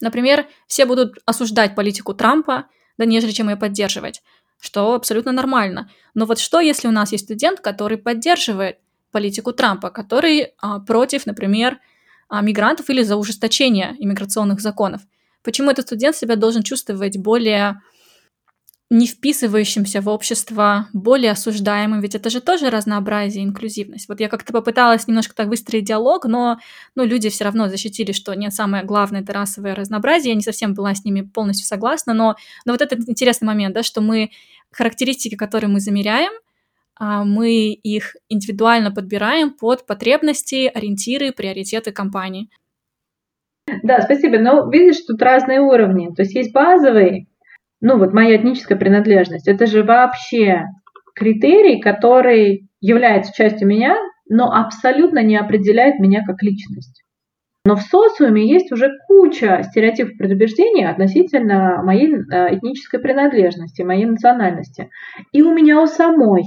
Например, 0.00 0.46
все 0.66 0.84
будут 0.84 1.18
осуждать 1.24 1.74
политику 1.74 2.12
Трампа, 2.14 2.66
да 2.98 3.06
нежели 3.06 3.30
чем 3.30 3.48
ее 3.48 3.56
поддерживать, 3.56 4.22
что 4.60 4.94
абсолютно 4.94 5.32
нормально. 5.32 5.90
Но 6.12 6.26
вот 6.26 6.38
что, 6.38 6.60
если 6.60 6.88
у 6.88 6.90
нас 6.90 7.12
есть 7.12 7.24
студент, 7.24 7.60
который 7.60 7.96
поддерживает 7.96 8.78
политику 9.12 9.52
Трампа, 9.52 9.90
который 9.90 10.52
а, 10.58 10.80
против, 10.80 11.24
например, 11.24 11.78
мигрантов 12.30 12.90
или 12.90 13.02
за 13.02 13.16
ужесточение 13.16 13.94
иммиграционных 13.98 14.60
законов. 14.60 15.02
Почему 15.42 15.70
этот 15.70 15.86
студент 15.86 16.16
себя 16.16 16.36
должен 16.36 16.62
чувствовать 16.62 17.18
более 17.18 17.80
не 18.90 19.06
вписывающимся 19.06 20.00
в 20.00 20.08
общество, 20.08 20.88
более 20.92 21.32
осуждаемым, 21.32 22.00
ведь 22.00 22.14
это 22.14 22.30
же 22.30 22.40
тоже 22.40 22.70
разнообразие, 22.70 23.42
инклюзивность. 23.42 24.08
Вот 24.08 24.20
я 24.20 24.28
как-то 24.28 24.52
попыталась 24.52 25.08
немножко 25.08 25.34
так 25.34 25.48
выстроить 25.48 25.84
диалог, 25.84 26.26
но 26.26 26.58
ну, 26.94 27.04
люди 27.04 27.30
все 27.30 27.44
равно 27.44 27.68
защитили, 27.68 28.12
что 28.12 28.34
нет, 28.34 28.52
самое 28.54 28.84
главное— 28.84 29.20
это 29.22 29.32
расовое 29.32 29.74
разнообразие. 29.74 30.30
Я 30.30 30.36
не 30.36 30.42
совсем 30.42 30.74
была 30.74 30.94
с 30.94 31.04
ними 31.04 31.22
полностью 31.22 31.66
согласна, 31.66 32.12
но, 32.14 32.36
но 32.66 32.72
вот 32.72 32.82
этот 32.82 33.08
интересный 33.08 33.46
момент, 33.46 33.74
да, 33.74 33.82
что 33.82 34.00
мы 34.00 34.30
характеристики, 34.70 35.34
которые 35.34 35.70
мы 35.70 35.80
замеряем, 35.80 36.32
а, 36.32 36.43
мы 37.00 37.72
их 37.72 38.16
индивидуально 38.28 38.90
подбираем 38.92 39.52
под 39.52 39.86
потребности, 39.86 40.70
ориентиры, 40.72 41.32
приоритеты 41.32 41.92
компании. 41.92 42.48
Да, 43.82 44.00
спасибо. 44.02 44.38
Но 44.38 44.70
видишь, 44.70 45.00
тут 45.06 45.22
разные 45.22 45.60
уровни. 45.60 46.14
То 46.14 46.22
есть 46.22 46.34
есть 46.34 46.52
базовый, 46.52 47.28
ну 47.80 47.98
вот 47.98 48.12
моя 48.12 48.36
этническая 48.36 48.78
принадлежность. 48.78 49.48
Это 49.48 49.66
же 49.66 49.82
вообще 49.82 50.64
критерий, 51.14 51.80
который 51.80 52.68
является 52.80 53.32
частью 53.34 53.66
меня, 53.68 53.96
но 54.28 54.52
абсолютно 54.52 55.22
не 55.22 55.36
определяет 55.36 55.98
меня 55.98 56.24
как 56.24 56.42
личность. 56.42 57.02
Но 57.66 57.76
в 57.76 57.80
социуме 57.82 58.46
есть 58.46 58.70
уже 58.72 58.90
куча 59.06 59.62
стереотипов 59.62 60.18
предубеждений 60.18 60.86
относительно 60.86 61.82
моей 61.82 62.14
э, 62.14 62.56
этнической 62.56 63.00
принадлежности, 63.00 63.80
моей 63.80 64.04
национальности. 64.04 64.90
И 65.32 65.40
у 65.40 65.54
меня 65.54 65.80
у 65.80 65.86
самой 65.86 66.42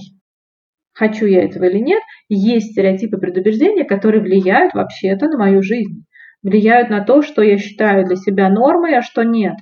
хочу 0.97 1.25
я 1.27 1.43
этого 1.43 1.65
или 1.65 1.77
нет, 1.77 2.01
есть 2.27 2.71
стереотипы 2.71 3.17
предубеждения, 3.17 3.85
которые 3.85 4.21
влияют 4.21 4.73
вообще-то 4.73 5.27
на 5.27 5.37
мою 5.37 5.61
жизнь, 5.61 6.05
влияют 6.41 6.89
на 6.89 7.01
то, 7.03 7.21
что 7.21 7.41
я 7.43 7.57
считаю 7.57 8.05
для 8.05 8.15
себя 8.15 8.49
нормой, 8.49 8.97
а 8.97 9.03
что 9.03 9.23
нет, 9.23 9.55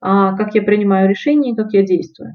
а 0.00 0.36
как 0.36 0.54
я 0.54 0.62
принимаю 0.62 1.08
решения 1.08 1.52
и 1.52 1.56
как 1.56 1.72
я 1.72 1.82
действую. 1.82 2.34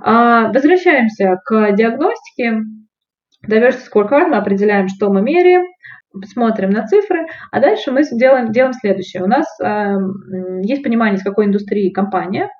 А, 0.00 0.52
возвращаемся 0.52 1.36
к 1.44 1.72
диагностике. 1.72 2.60
Diversity 3.48 3.88
Scorecard 3.92 4.28
мы 4.28 4.36
определяем, 4.36 4.88
что 4.88 5.10
мы 5.10 5.22
меряем, 5.22 5.64
смотрим 6.26 6.70
на 6.70 6.86
цифры, 6.86 7.26
а 7.50 7.60
дальше 7.60 7.90
мы 7.90 8.02
делаем, 8.04 8.52
делаем 8.52 8.74
следующее. 8.74 9.24
У 9.24 9.26
нас 9.26 9.46
э, 9.60 9.96
есть 10.62 10.82
понимание, 10.82 11.18
с 11.18 11.24
какой 11.24 11.46
индустрии 11.46 11.90
компания, 11.90 12.50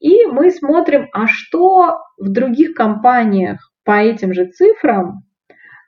и 0.00 0.24
мы 0.26 0.50
смотрим, 0.50 1.08
а 1.12 1.26
что 1.26 1.98
в 2.18 2.30
других 2.30 2.74
компаниях 2.74 3.71
по 3.84 3.92
этим 3.92 4.32
же 4.32 4.46
цифрам 4.46 5.22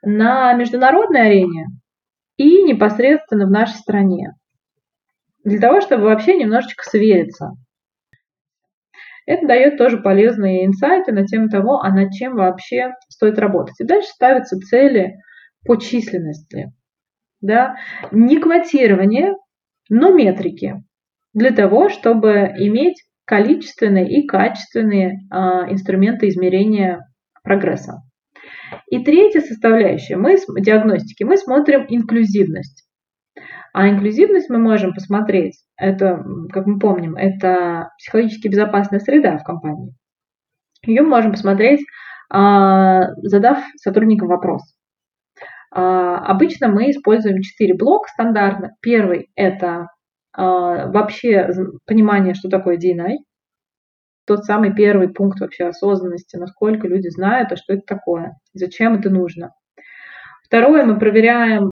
на 0.02 0.52
международной 0.54 1.26
арене 1.26 1.66
и 2.36 2.62
непосредственно 2.62 3.46
в 3.46 3.50
нашей 3.50 3.76
стране. 3.76 4.32
Для 5.44 5.60
того, 5.60 5.80
чтобы 5.80 6.04
вообще 6.04 6.36
немножечко 6.36 6.84
свериться. 6.84 7.52
Это 9.26 9.46
дает 9.46 9.78
тоже 9.78 9.98
полезные 9.98 10.66
инсайты 10.66 11.12
на 11.12 11.26
тему 11.26 11.48
того, 11.48 11.80
а 11.80 11.90
над 11.90 12.12
чем 12.12 12.34
вообще 12.34 12.92
стоит 13.08 13.38
работать. 13.38 13.80
И 13.80 13.84
дальше 13.84 14.08
ставятся 14.08 14.58
цели 14.58 15.14
по 15.64 15.76
численности. 15.76 16.72
Да? 17.40 17.76
Не 18.10 18.38
квотирование, 18.38 19.34
но 19.88 20.12
метрики. 20.12 20.82
Для 21.32 21.50
того, 21.50 21.88
чтобы 21.88 22.52
иметь 22.58 23.02
количественные 23.24 24.08
и 24.08 24.26
качественные 24.26 25.20
а, 25.30 25.70
инструменты 25.70 26.28
измерения 26.28 27.00
прогресса. 27.44 28.02
И 28.88 29.04
третья 29.04 29.40
составляющая 29.40 30.16
мы, 30.16 30.36
диагностики 30.58 31.22
мы 31.22 31.36
смотрим 31.36 31.86
инклюзивность. 31.88 32.84
А 33.72 33.88
инклюзивность 33.88 34.50
мы 34.50 34.58
можем 34.58 34.94
посмотреть, 34.94 35.56
это, 35.76 36.24
как 36.52 36.66
мы 36.66 36.78
помним, 36.78 37.16
это 37.16 37.90
психологически 37.98 38.48
безопасная 38.48 39.00
среда 39.00 39.38
в 39.38 39.44
компании. 39.44 39.94
Ее 40.86 41.02
можем 41.02 41.32
посмотреть, 41.32 41.80
а, 42.30 43.12
задав 43.22 43.58
сотрудникам 43.76 44.28
вопрос. 44.28 44.62
А, 45.72 46.18
обычно 46.18 46.68
мы 46.68 46.90
используем 46.90 47.42
четыре 47.42 47.74
блока 47.74 48.08
стандартно. 48.12 48.70
Первый– 48.80 49.30
это 49.34 49.88
а, 50.32 50.88
вообще 50.88 51.48
понимание, 51.86 52.34
что 52.34 52.48
такое 52.48 52.76
DNI 52.76 53.16
тот 54.26 54.44
самый 54.44 54.74
первый 54.74 55.08
пункт 55.08 55.40
вообще 55.40 55.64
осознанности, 55.64 56.36
насколько 56.36 56.88
люди 56.88 57.08
знают, 57.08 57.52
а 57.52 57.56
что 57.56 57.74
это 57.74 57.82
такое, 57.86 58.36
зачем 58.52 58.94
это 58.94 59.10
нужно. 59.10 59.52
Второе, 60.44 60.84
мы 60.84 60.98
проверяем 60.98 61.70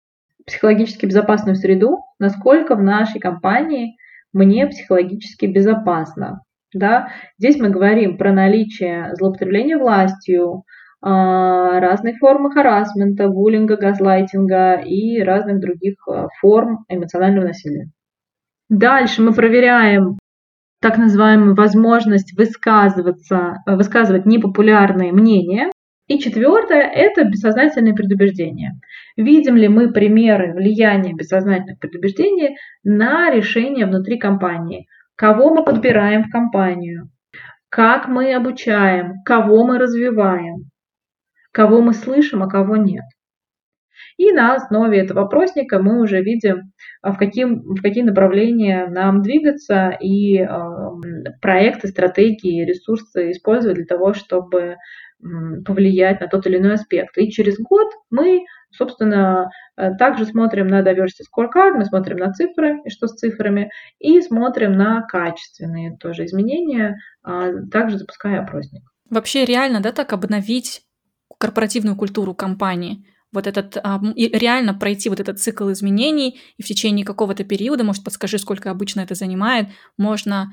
психологически 0.46 1.06
безопасную 1.06 1.56
среду, 1.56 1.98
насколько 2.18 2.74
в 2.74 2.82
нашей 2.82 3.20
компании 3.20 3.96
мне 4.32 4.66
психологически 4.66 5.46
безопасно. 5.46 6.42
Да? 6.74 7.08
Здесь 7.38 7.58
мы 7.58 7.70
говорим 7.70 8.18
про 8.18 8.32
наличие 8.32 9.14
злоупотребления 9.14 9.78
властью, 9.78 10.64
а, 11.00 11.80
разных 11.80 12.18
форм 12.18 12.50
харасмента, 12.50 13.28
буллинга, 13.28 13.76
газлайтинга 13.76 14.74
и 14.74 15.22
разных 15.22 15.60
других 15.60 15.96
а, 16.08 16.28
форм 16.40 16.84
эмоционального 16.88 17.46
насилия. 17.46 17.88
Дальше 18.68 19.22
мы 19.22 19.32
проверяем 19.32 20.18
так 20.80 20.96
называемую 20.98 21.54
возможность 21.54 22.36
высказываться, 22.36 23.56
э, 23.66 23.76
высказывать 23.76 24.26
непопулярные 24.26 25.12
мнения. 25.12 25.70
И 26.06 26.18
четвертое– 26.18 26.82
это 26.94 27.24
бессознательные 27.24 27.94
предубеждения. 27.94 28.80
Видим 29.16 29.56
ли 29.56 29.68
мы 29.68 29.92
примеры 29.92 30.54
влияния 30.54 31.12
бессознательных 31.12 31.78
предубеждений 31.78 32.56
на 32.82 33.30
решения 33.30 33.84
внутри 33.84 34.18
компании? 34.18 34.86
Кого 35.16 35.54
мы 35.54 35.64
подбираем 35.64 36.24
в 36.24 36.30
компанию? 36.30 37.10
Как 37.68 38.08
мы 38.08 38.32
обучаем? 38.34 39.22
Кого 39.24 39.66
мы 39.66 39.78
развиваем? 39.78 40.70
Кого 41.52 41.82
мы 41.82 41.92
слышим, 41.92 42.42
а 42.42 42.48
кого 42.48 42.76
нет? 42.76 43.04
И 44.18 44.32
на 44.32 44.54
основе 44.54 44.98
этого 44.98 45.22
опросника 45.22 45.78
мы 45.78 46.02
уже 46.02 46.20
видим, 46.20 46.72
а, 47.02 47.12
в, 47.12 47.18
каким, 47.18 47.62
в 47.62 47.80
какие 47.80 48.02
направления 48.02 48.86
нам 48.88 49.22
двигаться 49.22 49.96
и 50.00 50.38
э, 50.38 50.48
проекты, 51.40 51.88
стратегии, 51.88 52.64
ресурсы 52.64 53.30
использовать 53.30 53.76
для 53.76 53.86
того, 53.86 54.12
чтобы 54.12 54.76
повлиять 55.64 56.20
на 56.20 56.28
тот 56.28 56.46
или 56.46 56.58
иной 56.58 56.74
аспект. 56.74 57.18
И 57.18 57.30
через 57.30 57.58
год 57.58 57.88
мы, 58.10 58.44
собственно, 58.70 59.50
э, 59.76 59.94
также 59.96 60.24
смотрим 60.24 60.68
на 60.68 60.80
diversity 60.82 61.24
scorecard, 61.26 61.72
мы 61.72 61.84
смотрим 61.84 62.18
на 62.18 62.32
цифры, 62.32 62.80
и 62.84 62.90
что 62.90 63.08
с 63.08 63.14
цифрами, 63.14 63.70
и 63.98 64.20
смотрим 64.20 64.72
на 64.72 65.02
качественные 65.02 65.96
тоже 65.98 66.24
изменения, 66.26 66.98
а, 67.22 67.50
также 67.70 67.98
запуская 67.98 68.40
опросник. 68.40 68.82
Вообще 69.10 69.44
реально, 69.44 69.80
да, 69.80 69.90
так 69.90 70.12
обновить 70.12 70.82
корпоративную 71.38 71.96
культуру 71.96 72.34
компании? 72.34 73.04
Вот 73.32 73.46
этот, 73.46 73.76
а, 73.76 74.00
реально 74.16 74.74
пройти 74.74 75.08
вот 75.08 75.20
этот 75.20 75.38
цикл 75.38 75.70
изменений, 75.72 76.40
и 76.56 76.62
в 76.62 76.66
течение 76.66 77.04
какого-то 77.04 77.44
периода, 77.44 77.84
может, 77.84 78.04
подскажи, 78.04 78.38
сколько 78.38 78.70
обычно 78.70 79.00
это 79.00 79.14
занимает, 79.14 79.68
можно 79.96 80.52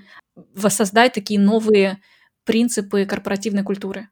воссоздать 0.53 1.13
такие 1.13 1.39
новые 1.39 1.99
принципы 2.45 3.05
корпоративной 3.05 3.63
культуры. 3.63 4.09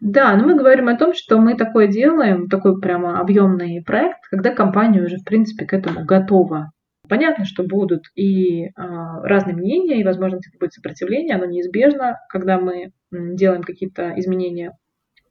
Да, 0.00 0.36
но 0.36 0.44
мы 0.44 0.54
говорим 0.54 0.88
о 0.88 0.96
том, 0.96 1.14
что 1.14 1.38
мы 1.38 1.56
такое 1.56 1.86
делаем, 1.86 2.48
такой 2.48 2.78
прямо 2.80 3.20
объемный 3.20 3.82
проект, 3.84 4.20
когда 4.30 4.54
компания 4.54 5.02
уже, 5.02 5.16
в 5.16 5.24
принципе, 5.24 5.64
к 5.64 5.72
этому 5.72 6.04
готова. 6.04 6.72
Понятно, 7.08 7.44
что 7.44 7.64
будут 7.64 8.04
и 8.14 8.66
э, 8.66 8.70
разные 8.76 9.56
мнения, 9.56 10.00
и, 10.00 10.04
возможно, 10.04 10.38
будет 10.60 10.72
сопротивление, 10.72 11.36
оно 11.36 11.46
неизбежно, 11.46 12.18
когда 12.28 12.58
мы 12.58 12.92
делаем 13.10 13.62
какие-то 13.62 14.12
изменения, 14.16 14.72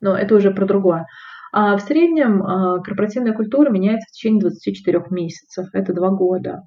но 0.02 0.18
это 0.18 0.36
уже 0.36 0.52
про 0.52 0.66
другое. 0.66 1.06
А 1.52 1.76
в 1.76 1.82
среднем 1.82 2.44
а, 2.44 2.80
корпоративная 2.80 3.34
культура 3.34 3.70
меняется 3.70 4.08
в 4.10 4.14
течение 4.14 4.42
24 4.42 5.04
месяцев, 5.10 5.68
это 5.74 5.94
два 5.94 6.10
года. 6.10 6.64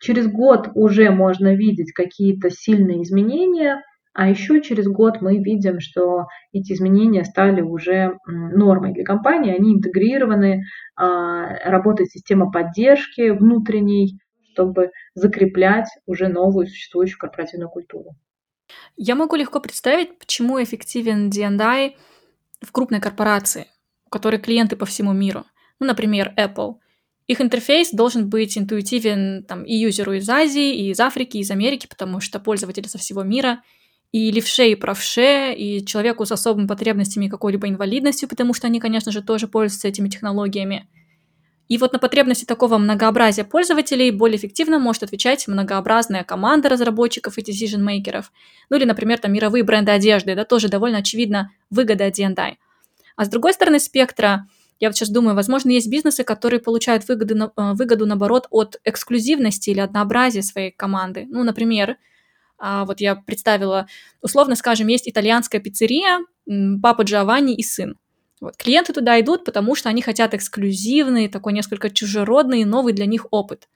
Через 0.00 0.26
год 0.26 0.70
уже 0.74 1.10
можно 1.10 1.54
видеть 1.54 1.92
какие-то 1.92 2.50
сильные 2.50 3.02
изменения, 3.02 3.82
а 4.14 4.28
еще 4.28 4.60
через 4.60 4.86
год 4.86 5.20
мы 5.20 5.38
видим, 5.38 5.80
что 5.80 6.26
эти 6.52 6.72
изменения 6.72 7.24
стали 7.24 7.60
уже 7.60 8.18
нормой 8.26 8.92
для 8.92 9.04
компании, 9.04 9.54
они 9.54 9.74
интегрированы, 9.74 10.62
а, 10.96 11.70
работает 11.70 12.10
система 12.10 12.50
поддержки 12.50 13.30
внутренней, 13.30 14.18
чтобы 14.52 14.90
закреплять 15.14 15.88
уже 16.06 16.28
новую 16.28 16.66
существующую 16.66 17.18
корпоративную 17.18 17.70
культуру. 17.70 18.10
Я 18.96 19.14
могу 19.16 19.36
легко 19.36 19.60
представить, 19.60 20.18
почему 20.18 20.62
эффективен 20.62 21.28
D&I 21.30 21.96
в 22.60 22.72
крупной 22.72 23.00
корпорации 23.00 23.66
которые 24.12 24.40
клиенты 24.40 24.76
по 24.76 24.86
всему 24.86 25.12
миру. 25.12 25.44
Ну, 25.80 25.86
например, 25.86 26.32
Apple. 26.36 26.74
Их 27.26 27.40
интерфейс 27.40 27.90
должен 27.92 28.28
быть 28.28 28.58
интуитивен 28.58 29.44
там, 29.44 29.64
и 29.64 29.74
юзеру 29.74 30.12
из 30.12 30.28
Азии, 30.28 30.74
и 30.74 30.90
из 30.90 31.00
Африки, 31.00 31.38
и 31.38 31.40
из 31.40 31.50
Америки, 31.50 31.86
потому 31.88 32.20
что 32.20 32.38
пользователи 32.40 32.86
со 32.86 32.98
всего 32.98 33.22
мира, 33.22 33.62
и 34.12 34.30
левше, 34.30 34.68
и 34.70 34.74
правше, 34.74 35.54
и 35.54 35.84
человеку 35.84 36.26
с 36.26 36.32
особыми 36.32 36.66
потребностями 36.66 37.28
какой-либо 37.28 37.68
инвалидностью, 37.68 38.28
потому 38.28 38.52
что 38.52 38.66
они, 38.66 38.78
конечно 38.78 39.10
же, 39.10 39.22
тоже 39.22 39.48
пользуются 39.48 39.88
этими 39.88 40.08
технологиями. 40.08 40.88
И 41.68 41.78
вот 41.78 41.94
на 41.94 41.98
потребности 41.98 42.44
такого 42.44 42.76
многообразия 42.76 43.44
пользователей 43.44 44.10
более 44.10 44.36
эффективно 44.36 44.78
может 44.78 45.04
отвечать 45.04 45.48
многообразная 45.48 46.24
команда 46.24 46.68
разработчиков 46.68 47.38
и 47.38 47.40
decision-мейкеров. 47.40 48.26
Ну 48.68 48.76
или, 48.76 48.84
например, 48.84 49.18
там 49.18 49.32
мировые 49.32 49.64
бренды 49.64 49.92
одежды, 49.92 50.34
да, 50.34 50.44
тоже 50.44 50.68
довольно 50.68 50.98
очевидно 50.98 51.50
выгода 51.70 52.10
D&I. 52.10 52.58
А 53.16 53.24
с 53.24 53.28
другой 53.28 53.52
стороны 53.52 53.78
спектра, 53.78 54.46
я 54.80 54.88
вот 54.88 54.96
сейчас 54.96 55.10
думаю, 55.10 55.36
возможно, 55.36 55.70
есть 55.70 55.88
бизнесы, 55.88 56.24
которые 56.24 56.60
получают 56.60 57.06
выгоду, 57.08 57.52
э, 57.56 57.72
выгоду 57.74 58.06
наоборот, 58.06 58.46
от 58.50 58.80
эксклюзивности 58.84 59.70
или 59.70 59.80
однообразия 59.80 60.42
своей 60.42 60.70
команды. 60.70 61.26
Ну, 61.28 61.44
например, 61.44 61.98
а, 62.58 62.84
вот 62.84 63.00
я 63.00 63.16
представила, 63.16 63.86
условно 64.20 64.54
скажем, 64.54 64.86
есть 64.86 65.08
итальянская 65.08 65.60
пиццерия, 65.60 66.20
папа 66.80 67.02
Джованни 67.02 67.54
и 67.54 67.62
сын. 67.62 67.96
Вот. 68.40 68.56
Клиенты 68.56 68.92
туда 68.92 69.20
идут, 69.20 69.44
потому 69.44 69.76
что 69.76 69.88
они 69.88 70.02
хотят 70.02 70.34
эксклюзивный, 70.34 71.28
такой 71.28 71.52
несколько 71.52 71.90
чужеродный, 71.90 72.64
новый 72.64 72.92
для 72.92 73.06
них 73.06 73.26
опыт. 73.30 73.68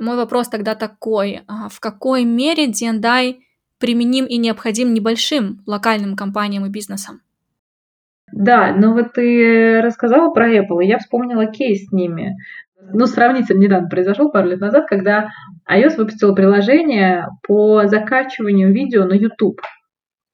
Мой 0.00 0.16
вопрос 0.16 0.48
тогда 0.48 0.74
такой, 0.74 1.42
а 1.46 1.68
в 1.68 1.80
какой 1.80 2.24
мере 2.24 2.66
D&I 2.66 3.40
применим 3.78 4.26
и 4.26 4.36
необходим 4.36 4.94
небольшим 4.94 5.62
локальным 5.66 6.16
компаниям 6.16 6.66
и 6.66 6.70
бизнесам? 6.70 7.22
Да, 8.32 8.74
но 8.74 8.92
вот 8.92 9.12
ты 9.14 9.80
рассказала 9.82 10.30
про 10.30 10.52
Apple, 10.52 10.82
и 10.82 10.86
я 10.88 10.98
вспомнила 10.98 11.46
кейс 11.46 11.86
с 11.86 11.92
ними. 11.92 12.36
Ну, 12.92 13.06
сравнительно 13.06 13.60
недавно 13.60 13.88
произошел, 13.88 14.30
пару 14.30 14.48
лет 14.48 14.60
назад, 14.60 14.86
когда 14.86 15.28
iOS 15.70 15.96
выпустил 15.96 16.34
приложение 16.34 17.26
по 17.46 17.86
закачиванию 17.86 18.72
видео 18.72 19.04
на 19.04 19.14
YouTube. 19.14 19.60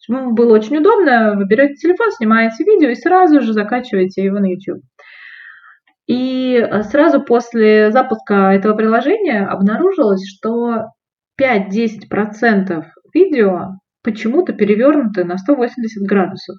Было 0.09 0.55
очень 0.55 0.77
удобно, 0.77 1.35
вы 1.35 1.47
берете 1.47 1.75
телефон, 1.75 2.11
снимаете 2.13 2.63
видео 2.65 2.91
и 2.91 2.95
сразу 2.95 3.41
же 3.41 3.55
закачиваете 3.55 4.23
его 4.23 4.39
на 4.39 4.47
YouTube. 4.47 4.83
И 6.07 6.63
сразу 6.91 7.23
после 7.23 7.91
запуска 7.91 8.53
этого 8.53 8.75
приложения 8.77 9.47
обнаружилось, 9.47 10.23
что 10.29 10.89
5-10% 11.41 12.85
видео 13.15 13.79
почему-то 14.03 14.53
перевернуты 14.53 15.25
на 15.25 15.39
180 15.39 16.07
градусов. 16.07 16.57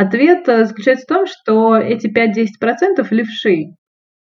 Ответ 0.00 0.48
э, 0.48 0.64
заключается 0.64 1.04
в 1.04 1.08
том, 1.08 1.26
что 1.26 1.76
эти 1.76 2.06
5-10% 2.06 3.06
левши. 3.10 3.74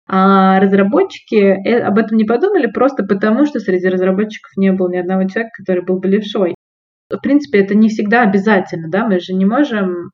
А 0.07 0.61
разработчики 0.61 1.37
э, 1.37 1.81
об 1.81 1.97
этом 1.97 2.19
не 2.19 2.25
подумали 2.25 2.67
просто 2.67 3.05
потому, 3.05 3.47
что 3.47 3.59
среди 3.59 3.89
разработчиков 3.89 4.51
не 4.59 4.71
было 4.71 4.91
ни 4.91 4.99
одного 4.99 5.27
человека, 5.27 5.53
который 5.57 5.83
был 5.83 5.99
бы 5.99 6.09
левшой. 6.09 6.55
В 7.09 7.17
принципе, 7.21 7.61
это 7.61 7.75
не 7.75 7.89
всегда 7.89 8.21
обязательно, 8.21 8.91
да, 8.91 9.07
мы 9.07 9.19
же 9.19 9.33
не 9.33 9.47
можем 9.47 10.11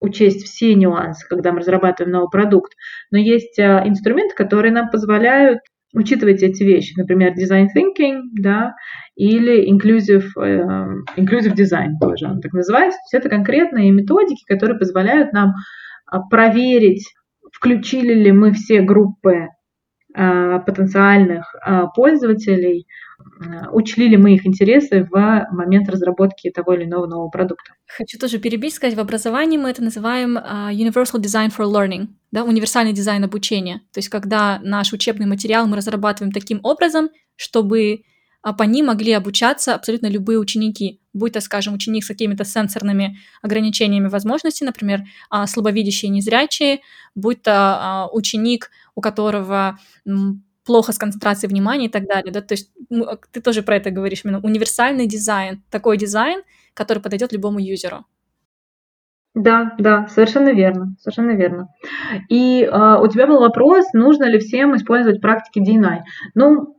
учесть 0.00 0.44
все 0.44 0.74
нюансы, 0.74 1.24
когда 1.28 1.52
мы 1.52 1.60
разрабатываем 1.60 2.12
новый 2.12 2.30
продукт. 2.30 2.72
Но 3.12 3.18
есть 3.18 3.56
э, 3.60 3.82
инструменты, 3.84 4.34
которые 4.34 4.72
нам 4.72 4.90
позволяют 4.90 5.60
учитывать 5.94 6.42
эти 6.42 6.62
вещи, 6.62 6.94
например, 6.98 7.32
design 7.32 7.68
thinking, 7.74 8.20
да, 8.32 8.74
или 9.16 9.70
inclusive, 9.70 10.26
э, 10.36 11.02
inclusive 11.16 11.54
design 11.54 11.92
тоже 12.00 12.26
он 12.26 12.40
так 12.40 12.52
называется. 12.52 12.98
То 12.98 13.16
есть 13.16 13.26
это 13.26 13.28
конкретные 13.28 13.90
методики, 13.90 14.44
которые 14.46 14.78
позволяют 14.78 15.32
нам 15.32 15.54
а, 16.06 16.20
проверить, 16.20 17.06
включили 17.52 18.14
ли 18.14 18.32
мы 18.32 18.52
все 18.52 18.82
группы 18.82 19.48
потенциальных 20.66 21.54
а, 21.60 21.86
пользователей, 21.86 22.86
учли 23.72 24.08
ли 24.08 24.16
мы 24.16 24.34
их 24.34 24.46
интересы 24.46 25.06
в 25.10 25.46
момент 25.52 25.88
разработки 25.88 26.50
того 26.50 26.74
или 26.74 26.84
иного 26.84 27.06
нового 27.06 27.28
продукта. 27.28 27.74
Хочу 27.86 28.18
тоже 28.18 28.38
перебить, 28.38 28.74
сказать, 28.74 28.96
в 28.96 29.00
образовании 29.00 29.58
мы 29.58 29.70
это 29.70 29.82
называем 29.82 30.38
Universal 30.38 31.20
Design 31.20 31.50
for 31.56 31.66
Learning, 31.66 32.08
да, 32.32 32.44
универсальный 32.44 32.92
дизайн 32.92 33.24
обучения. 33.24 33.80
То 33.92 33.98
есть 33.98 34.08
когда 34.08 34.60
наш 34.62 34.92
учебный 34.92 35.26
материал 35.26 35.66
мы 35.66 35.76
разрабатываем 35.76 36.32
таким 36.32 36.60
образом, 36.62 37.10
чтобы 37.36 38.02
а 38.48 38.54
по 38.54 38.62
ним 38.62 38.86
могли 38.86 39.12
обучаться 39.12 39.74
абсолютно 39.74 40.06
любые 40.06 40.38
ученики, 40.38 41.02
будь 41.12 41.34
то, 41.34 41.40
скажем, 41.42 41.74
ученик 41.74 42.02
с 42.02 42.08
какими-то 42.08 42.44
сенсорными 42.44 43.18
ограничениями 43.42 44.08
возможностей, 44.08 44.64
например, 44.64 45.02
а, 45.28 45.46
слабовидящие 45.46 46.08
и 46.08 46.12
незрячие, 46.12 46.80
будь 47.14 47.42
то 47.42 47.52
а, 47.52 48.08
ученик, 48.10 48.70
у 48.94 49.02
которого 49.02 49.78
плохо 50.64 50.92
с 50.92 50.98
концентрацией 50.98 51.50
внимания 51.50 51.86
и 51.86 51.90
так 51.90 52.06
далее. 52.06 52.32
Да? 52.32 52.40
То 52.40 52.54
есть 52.54 52.72
ты 53.32 53.42
тоже 53.42 53.62
про 53.62 53.76
это 53.76 53.90
говоришь, 53.90 54.22
именно 54.24 54.40
универсальный 54.40 55.06
дизайн, 55.06 55.62
такой 55.70 55.98
дизайн, 55.98 56.40
который 56.72 57.02
подойдет 57.02 57.32
любому 57.32 57.58
юзеру. 57.58 58.06
Да, 59.34 59.74
да, 59.78 60.06
совершенно 60.08 60.54
верно, 60.54 60.96
совершенно 61.00 61.32
верно. 61.32 61.68
И 62.30 62.62
э, 62.62 62.96
у 62.98 63.06
тебя 63.08 63.26
был 63.26 63.40
вопрос, 63.40 63.92
нужно 63.92 64.24
ли 64.24 64.38
всем 64.38 64.74
использовать 64.74 65.20
практики 65.20 65.58
DNI. 65.58 65.98
Ну, 66.34 66.77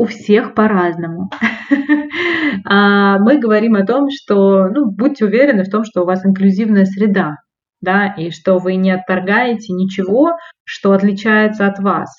у 0.00 0.06
всех 0.06 0.54
по-разному. 0.54 1.30
А, 2.64 3.18
мы 3.18 3.38
говорим 3.38 3.76
о 3.76 3.86
том, 3.86 4.08
что 4.10 4.68
ну, 4.68 4.90
будьте 4.90 5.24
уверены 5.24 5.62
в 5.62 5.70
том, 5.70 5.84
что 5.84 6.02
у 6.02 6.04
вас 6.04 6.26
инклюзивная 6.26 6.84
среда. 6.84 7.36
да, 7.80 8.08
и 8.18 8.30
что 8.30 8.58
вы 8.58 8.74
не 8.74 8.90
отторгаете 8.90 9.72
ничего, 9.72 10.36
что 10.64 10.92
отличается 10.92 11.66
от 11.66 11.78
вас. 11.78 12.10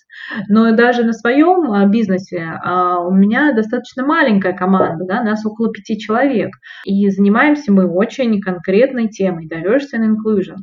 Но 0.47 0.73
даже 0.75 1.03
на 1.03 1.13
своем 1.13 1.71
а, 1.71 1.85
бизнесе 1.85 2.59
а, 2.63 2.99
у 2.99 3.11
меня 3.11 3.53
достаточно 3.53 4.05
маленькая 4.05 4.53
команда, 4.53 5.05
да, 5.05 5.23
нас 5.23 5.45
около 5.45 5.71
пяти 5.71 5.99
человек, 5.99 6.51
и 6.85 7.09
занимаемся 7.09 7.71
мы 7.73 7.85
очень 7.91 8.39
конкретной 8.41 9.09
темой 9.09 9.47
diversity 9.47 9.99
and 9.99 10.15
inclusion. 10.15 10.57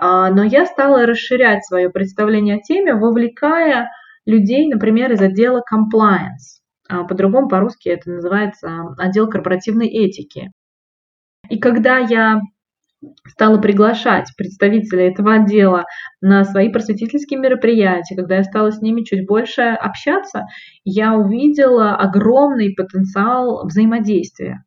Но 0.00 0.44
я 0.44 0.66
стала 0.66 1.06
расширять 1.06 1.64
свое 1.66 1.90
представление 1.90 2.56
о 2.56 2.60
теме, 2.60 2.94
вовлекая 2.94 3.88
людей, 4.28 4.68
например, 4.68 5.12
из 5.12 5.22
отдела 5.22 5.62
compliance. 5.62 6.60
По-другому 6.88 7.48
по-русски 7.48 7.88
это 7.88 8.10
называется 8.10 8.94
отдел 8.98 9.28
корпоративной 9.28 9.88
этики. 9.88 10.50
И 11.48 11.58
когда 11.58 11.98
я 11.98 12.40
стала 13.26 13.58
приглашать 13.58 14.32
представителей 14.36 15.08
этого 15.08 15.34
отдела 15.34 15.84
на 16.20 16.44
свои 16.44 16.68
просветительские 16.68 17.38
мероприятия, 17.38 18.16
когда 18.16 18.36
я 18.36 18.44
стала 18.44 18.70
с 18.70 18.82
ними 18.82 19.02
чуть 19.02 19.26
больше 19.26 19.62
общаться, 19.62 20.46
я 20.84 21.14
увидела 21.14 21.94
огромный 21.94 22.74
потенциал 22.74 23.66
взаимодействия. 23.66 24.64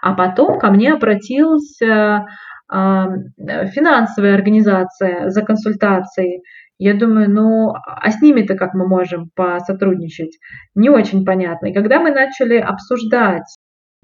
А 0.00 0.14
потом 0.14 0.58
ко 0.58 0.70
мне 0.70 0.92
обратилась 0.92 1.80
э, 1.82 2.20
финансовая 2.68 4.34
организация 4.34 5.30
за 5.30 5.42
консультацией. 5.42 6.42
Я 6.78 6.94
думаю, 6.94 7.28
ну, 7.28 7.72
а 7.74 8.10
с 8.10 8.20
ними-то 8.20 8.54
как 8.54 8.74
мы 8.74 8.86
можем 8.86 9.30
посотрудничать? 9.34 10.38
Не 10.74 10.90
очень 10.90 11.24
понятно. 11.24 11.66
И 11.66 11.74
когда 11.74 11.98
мы 11.98 12.12
начали 12.12 12.56
обсуждать 12.56 13.44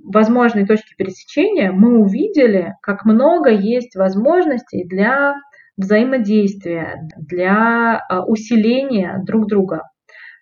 возможные 0.03 0.67
точки 0.67 0.95
пересечения, 0.97 1.71
мы 1.71 1.99
увидели, 1.99 2.75
как 2.83 3.05
много 3.05 3.51
есть 3.51 3.95
возможностей 3.95 4.85
для 4.87 5.35
взаимодействия, 5.77 7.09
для 7.17 7.99
а, 7.99 8.25
усиления 8.25 9.21
друг 9.25 9.49
друга. 9.49 9.83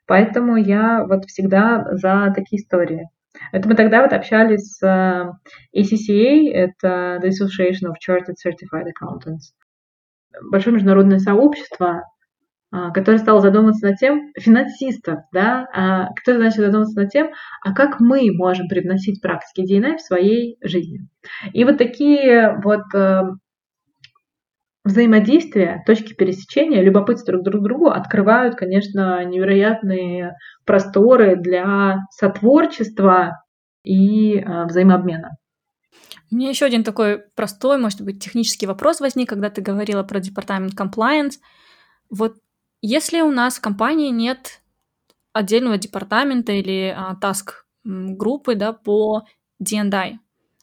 Поэтому 0.06 0.56
я 0.56 1.04
вот 1.06 1.26
всегда 1.26 1.86
за 1.92 2.32
такие 2.34 2.60
истории. 2.62 3.08
Это 3.50 3.68
мы 3.68 3.74
тогда 3.74 4.02
вот 4.02 4.12
общались 4.12 4.76
с 4.76 4.82
ACCA, 5.74 6.50
это 6.52 7.20
The 7.22 7.28
Association 7.28 7.88
of 7.88 7.94
Chartered 8.06 8.36
Certified 8.44 8.86
Accountants. 8.86 9.52
Большое 10.50 10.74
международное 10.74 11.18
сообщество, 11.18 12.02
который 12.72 13.18
стал 13.18 13.40
задумываться 13.40 13.86
над 13.86 13.98
тем, 13.98 14.32
финансистов, 14.38 15.20
да, 15.32 15.66
а, 15.74 16.08
который 16.14 16.38
начал 16.38 16.62
задумываться 16.62 16.98
над 16.98 17.10
тем, 17.10 17.30
а 17.62 17.74
как 17.74 18.00
мы 18.00 18.30
можем 18.32 18.66
привносить 18.66 19.20
практики 19.20 19.60
DNA 19.60 19.98
в 19.98 20.00
своей 20.00 20.56
жизни. 20.62 21.06
И 21.52 21.64
вот 21.64 21.76
такие 21.76 22.58
вот 22.64 22.82
э, 22.94 23.22
взаимодействия, 24.84 25.82
точки 25.86 26.14
пересечения, 26.14 26.82
любопытство 26.82 27.38
друг 27.40 27.60
к 27.60 27.64
другу 27.64 27.88
открывают, 27.88 28.56
конечно, 28.56 29.22
невероятные 29.24 30.36
просторы 30.64 31.36
для 31.36 31.98
сотворчества 32.10 33.42
и 33.84 34.38
э, 34.38 34.64
взаимообмена. 34.64 35.36
У 36.30 36.36
меня 36.36 36.48
еще 36.48 36.64
один 36.64 36.84
такой 36.84 37.22
простой, 37.36 37.76
может 37.76 38.00
быть, 38.00 38.24
технический 38.24 38.66
вопрос 38.66 39.00
возник, 39.00 39.28
когда 39.28 39.50
ты 39.50 39.60
говорила 39.60 40.02
про 40.02 40.20
департамент 40.20 40.72
compliance. 40.72 41.34
Вот 42.08 42.36
если 42.82 43.22
у 43.22 43.30
нас 43.30 43.56
в 43.56 43.60
компании 43.62 44.10
нет 44.10 44.60
отдельного 45.32 45.78
департамента 45.78 46.52
или 46.52 46.94
таск 47.20 47.64
группы 47.84 48.54
да, 48.54 48.72
по 48.74 49.22
D&I, 49.60 50.18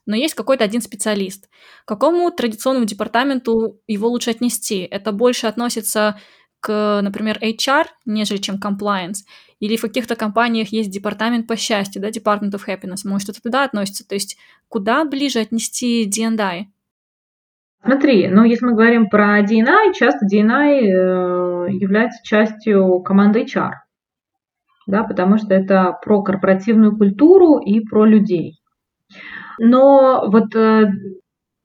но 0.05 0.15
есть 0.15 0.33
какой-то 0.33 0.63
один 0.63 0.81
специалист. 0.81 1.49
К 1.85 1.87
какому 1.87 2.29
традиционному 2.31 2.85
департаменту 2.85 3.79
его 3.87 4.09
лучше 4.09 4.31
отнести? 4.31 4.79
Это 4.79 5.11
больше 5.11 5.47
относится 5.47 6.19
к, 6.61 6.99
например, 7.01 7.39
HR, 7.41 7.85
нежели 8.05 8.37
чем 8.37 8.57
compliance? 8.57 9.19
Или 9.59 9.77
в 9.77 9.81
каких-то 9.81 10.15
компаниях 10.15 10.69
есть 10.69 10.89
департамент 10.89 11.47
по 11.47 11.55
счастью, 11.55 12.01
да, 12.01 12.09
Department 12.09 12.51
of 12.51 12.65
Happiness, 12.67 13.01
может, 13.05 13.29
это 13.29 13.41
туда 13.41 13.63
относится? 13.63 14.07
То 14.07 14.15
есть 14.15 14.37
куда 14.67 15.05
ближе 15.05 15.39
отнести 15.39 16.05
D&I? 16.05 16.67
Смотри, 17.83 18.27
ну 18.27 18.43
если 18.43 18.65
мы 18.65 18.73
говорим 18.73 19.09
про 19.09 19.41
DNI, 19.41 19.93
часто 19.93 20.25
DNI 20.25 20.81
э, 20.81 21.67
является 21.71 22.21
частью 22.23 22.99
команды 22.99 23.43
HR, 23.43 23.71
да, 24.87 25.03
потому 25.03 25.37
что 25.37 25.53
это 25.53 25.97
про 26.03 26.21
корпоративную 26.21 26.97
культуру 26.97 27.59
и 27.59 27.79
про 27.79 28.05
людей. 28.05 28.59
Но 29.59 30.29
вот 30.29 30.55
э, 30.55 30.91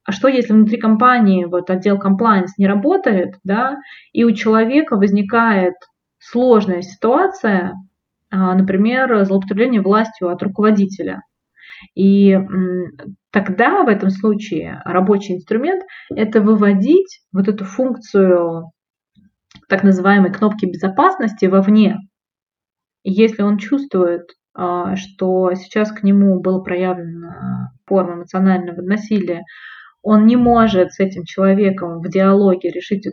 а 0.05 0.13
что 0.13 0.29
если 0.29 0.53
внутри 0.53 0.79
компании 0.79 1.47
вот 1.47 1.71
отдел 1.71 1.99
compliance 1.99 2.53
не 2.59 2.69
работает, 2.69 3.35
да, 3.43 3.79
и 4.13 4.25
у 4.25 4.33
человека 4.33 4.97
возникает 4.97 5.75
сложная 6.19 6.83
ситуация, 6.83 7.75
а, 8.31 8.55
например, 8.55 9.25
злоупотребление 9.25 9.81
властью 9.81 10.29
от 10.29 10.43
руководителя– 10.43 11.23
и 11.95 12.39
тогда 13.35 13.83
в 13.83 13.89
этом 13.89 14.11
случае 14.11 14.81
рабочий 14.85 15.35
инструмент– 15.35 15.83
это 16.15 16.41
выводить 16.41 17.21
вот 17.33 17.49
эту 17.49 17.65
функцию 17.65 18.71
так 19.69 19.83
называемой 19.83 20.33
кнопки 20.33 20.67
безопасности 20.67 21.47
вовне. 21.47 21.99
Если 23.03 23.43
он 23.43 23.59
чувствует, 23.59 24.31
а, 24.55 24.95
что 24.95 25.53
сейчас 25.55 25.91
к 25.91 26.05
нему 26.05 26.41
была 26.41 26.63
проявлена 26.63 27.73
форма 27.87 28.15
эмоционального 28.15 28.81
насилия, 28.83 29.43
он 30.01 30.27
не 30.27 30.37
может 30.37 30.93
с 30.93 31.01
этим 31.01 31.25
человеком 31.25 32.01
в 32.03 32.09
диалоге 32.09 32.71
решить 32.71 33.09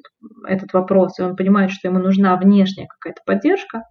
этот 0.48 0.72
вопрос, 0.72 1.18
и 1.18 1.24
он 1.24 1.36
понимает, 1.36 1.72
что 1.72 1.88
ему 1.88 1.98
нужна 1.98 2.36
внешняя 2.36 2.86
какая-то 2.88 3.22
поддержка, 3.26 3.86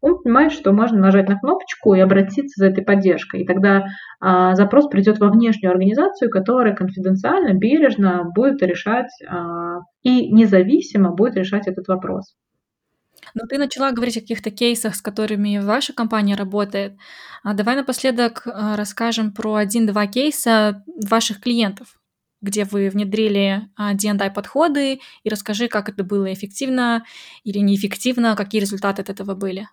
он 0.00 0.22
понимает, 0.22 0.52
что 0.52 0.72
можно 0.72 0.98
нажать 0.98 1.28
на 1.28 1.38
кнопочку 1.38 1.94
и 1.94 2.00
обратиться 2.00 2.62
за 2.62 2.70
этой 2.70 2.84
поддержкой. 2.84 3.42
И 3.42 3.46
тогда 3.46 3.86
а, 4.20 4.54
запрос 4.54 4.88
придет 4.88 5.18
во 5.18 5.30
внешнюю 5.30 5.72
организацию, 5.72 6.30
которая 6.30 6.74
конфиденциально, 6.74 7.54
бережно 7.54 8.24
будет 8.34 8.62
решать 8.62 9.10
а, 9.28 9.80
и 10.02 10.30
независимо 10.30 11.12
будет 11.12 11.36
решать 11.36 11.66
этот 11.66 11.88
вопрос. 11.88 12.34
Ну, 13.34 13.46
ты 13.48 13.58
начала 13.58 13.90
говорить 13.90 14.16
о 14.16 14.20
каких-то 14.20 14.50
кейсах, 14.50 14.94
с 14.94 15.02
которыми 15.02 15.58
ваша 15.58 15.92
компания 15.92 16.34
работает. 16.34 16.96
А 17.42 17.54
давай 17.54 17.76
напоследок 17.76 18.46
а, 18.46 18.76
расскажем 18.76 19.32
про 19.32 19.54
один-два 19.54 20.06
кейса 20.06 20.84
ваших 21.08 21.40
клиентов, 21.40 21.98
где 22.44 22.64
вы 22.64 22.90
внедрили 22.90 23.68
D&I 23.78 24.30
подходы, 24.30 25.00
и 25.22 25.28
расскажи, 25.28 25.68
как 25.68 25.88
это 25.88 26.04
было 26.04 26.32
эффективно 26.32 27.04
или 27.42 27.58
неэффективно, 27.58 28.36
какие 28.36 28.60
результаты 28.60 29.02
от 29.02 29.10
этого 29.10 29.34
были. 29.34 29.66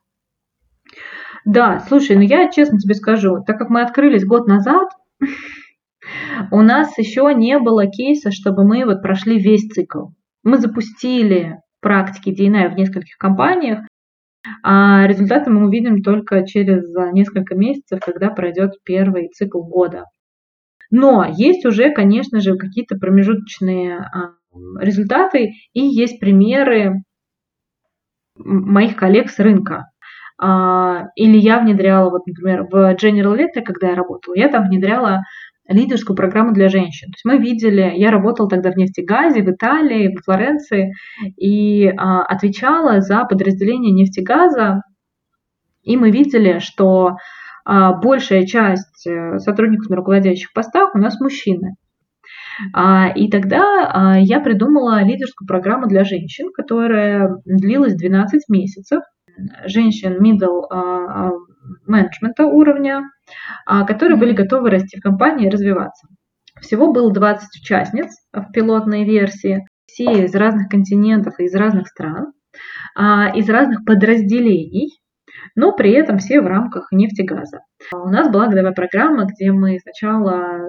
Да, 1.46 1.84
слушай, 1.88 2.16
ну 2.16 2.22
я 2.22 2.50
честно 2.50 2.80
тебе 2.80 2.96
скажу, 2.96 3.44
так 3.46 3.58
как 3.58 3.70
мы 3.70 3.82
открылись 3.82 4.26
год 4.26 4.48
назад, 4.48 4.90
у 6.52 6.62
нас 6.62 6.98
еще 6.98 7.32
не 7.36 7.60
было 7.60 7.88
кейса, 7.88 8.32
чтобы 8.32 8.66
мы 8.66 8.86
вот 8.86 9.02
прошли 9.02 9.38
весь 9.38 9.68
цикл. 9.68 10.08
Мы 10.44 10.58
запустили 10.58 11.60
практики 11.82 12.30
DNA 12.30 12.70
в 12.70 12.76
нескольких 12.76 13.18
компаниях, 13.18 13.86
а 14.64 15.06
результаты 15.08 15.52
мы 15.52 15.66
увидим 15.66 16.02
только 16.02 16.46
через 16.46 16.84
несколько 17.14 17.56
месяцев, 17.56 18.00
когда 18.04 18.30
пройдет 18.30 18.76
первый 18.84 19.30
цикл 19.30 19.62
года. 19.62 20.06
Но 20.92 21.26
есть 21.26 21.66
уже, 21.66 21.92
конечно 21.92 22.42
же, 22.42 22.58
какие-то 22.58 22.98
промежуточные 22.98 23.98
а, 23.98 24.34
результаты 24.80 25.54
и 25.74 25.82
есть 25.82 26.20
примеры 26.20 27.04
моих 28.36 28.96
коллег 28.98 29.30
с 29.30 29.40
рынка. 29.40 29.88
А, 30.38 31.08
или 31.16 31.38
я 31.38 31.60
внедряла, 31.60 32.10
вот, 32.10 32.28
например, 32.28 32.68
в 32.70 32.96
General 32.96 33.38
Electric, 33.38 33.64
когда 33.64 33.90
я 33.90 33.96
работала, 33.96 34.36
я 34.36 34.50
там 34.50 34.68
внедряла 34.68 35.22
лидерскую 35.68 36.18
программу 36.18 36.54
для 36.54 36.68
женщин. 36.68 37.08
То 37.08 37.16
есть 37.16 37.26
мы 37.26 37.38
видели, 37.38 37.94
я 37.96 38.12
работала 38.12 38.50
тогда 38.50 38.72
в 38.72 38.76
нефтегазе, 38.76 39.44
в 39.44 39.50
Италии, 39.50 40.14
в 40.16 40.24
Флоренции, 40.24 40.94
и 41.38 41.88
а, 41.88 42.24
отвечала 42.24 43.02
за 43.02 43.24
подразделение 43.26 43.94
нефтегаза, 43.94 44.82
и 45.84 45.98
мы 45.98 46.12
видели, 46.12 46.60
что 46.60 47.16
большая 47.66 48.46
часть 48.46 49.06
э, 49.08 49.38
сотрудников 49.40 49.90
на 49.90 49.96
руководящих 49.98 50.54
постах 50.54 50.96
у 50.96 50.98
нас 50.98 51.20
мужчины. 51.20 51.76
А, 52.74 53.10
и 53.10 53.30
тогда 53.30 53.64
а, 53.88 54.20
я 54.20 54.40
придумала 54.40 55.04
лидерскую 55.04 55.48
программу 55.48 55.88
для 55.88 56.04
женщин, 56.04 56.52
которая 56.54 57.38
длилась 57.46 57.96
12 57.96 58.50
месяцев. 58.50 59.02
Женщин 59.66 60.22
middle 60.22 60.68
менеджмента 61.88 62.46
уровня, 62.46 63.04
которые 63.66 64.18
были 64.18 64.34
готовы 64.34 64.70
расти 64.70 64.98
в 64.98 65.02
компании 65.02 65.48
и 65.48 65.50
развиваться. 65.50 66.08
Всего 66.60 66.92
было 66.92 67.14
20 67.14 67.48
участниц 67.62 68.10
в 68.34 68.52
пилотной 68.52 69.06
версии, 69.06 69.66
все 69.86 70.26
из 70.26 70.36
разных 70.36 70.70
континентов 70.70 71.40
и 71.40 71.46
из 71.46 71.56
разных 71.56 71.88
стран, 71.88 72.34
из 72.98 73.50
разных 73.50 73.86
подразделений 73.86 75.01
но 75.56 75.72
при 75.74 75.92
этом 75.92 76.18
все 76.18 76.42
в 76.42 76.48
рамках 76.48 76.92
нефтегаза. 76.92 77.60
У 77.94 78.10
нас 78.10 78.30
была 78.30 78.48
годовая 78.48 78.74
программа, 78.74 79.26
где 79.26 79.52
мы 79.52 79.80
сначала 79.80 80.68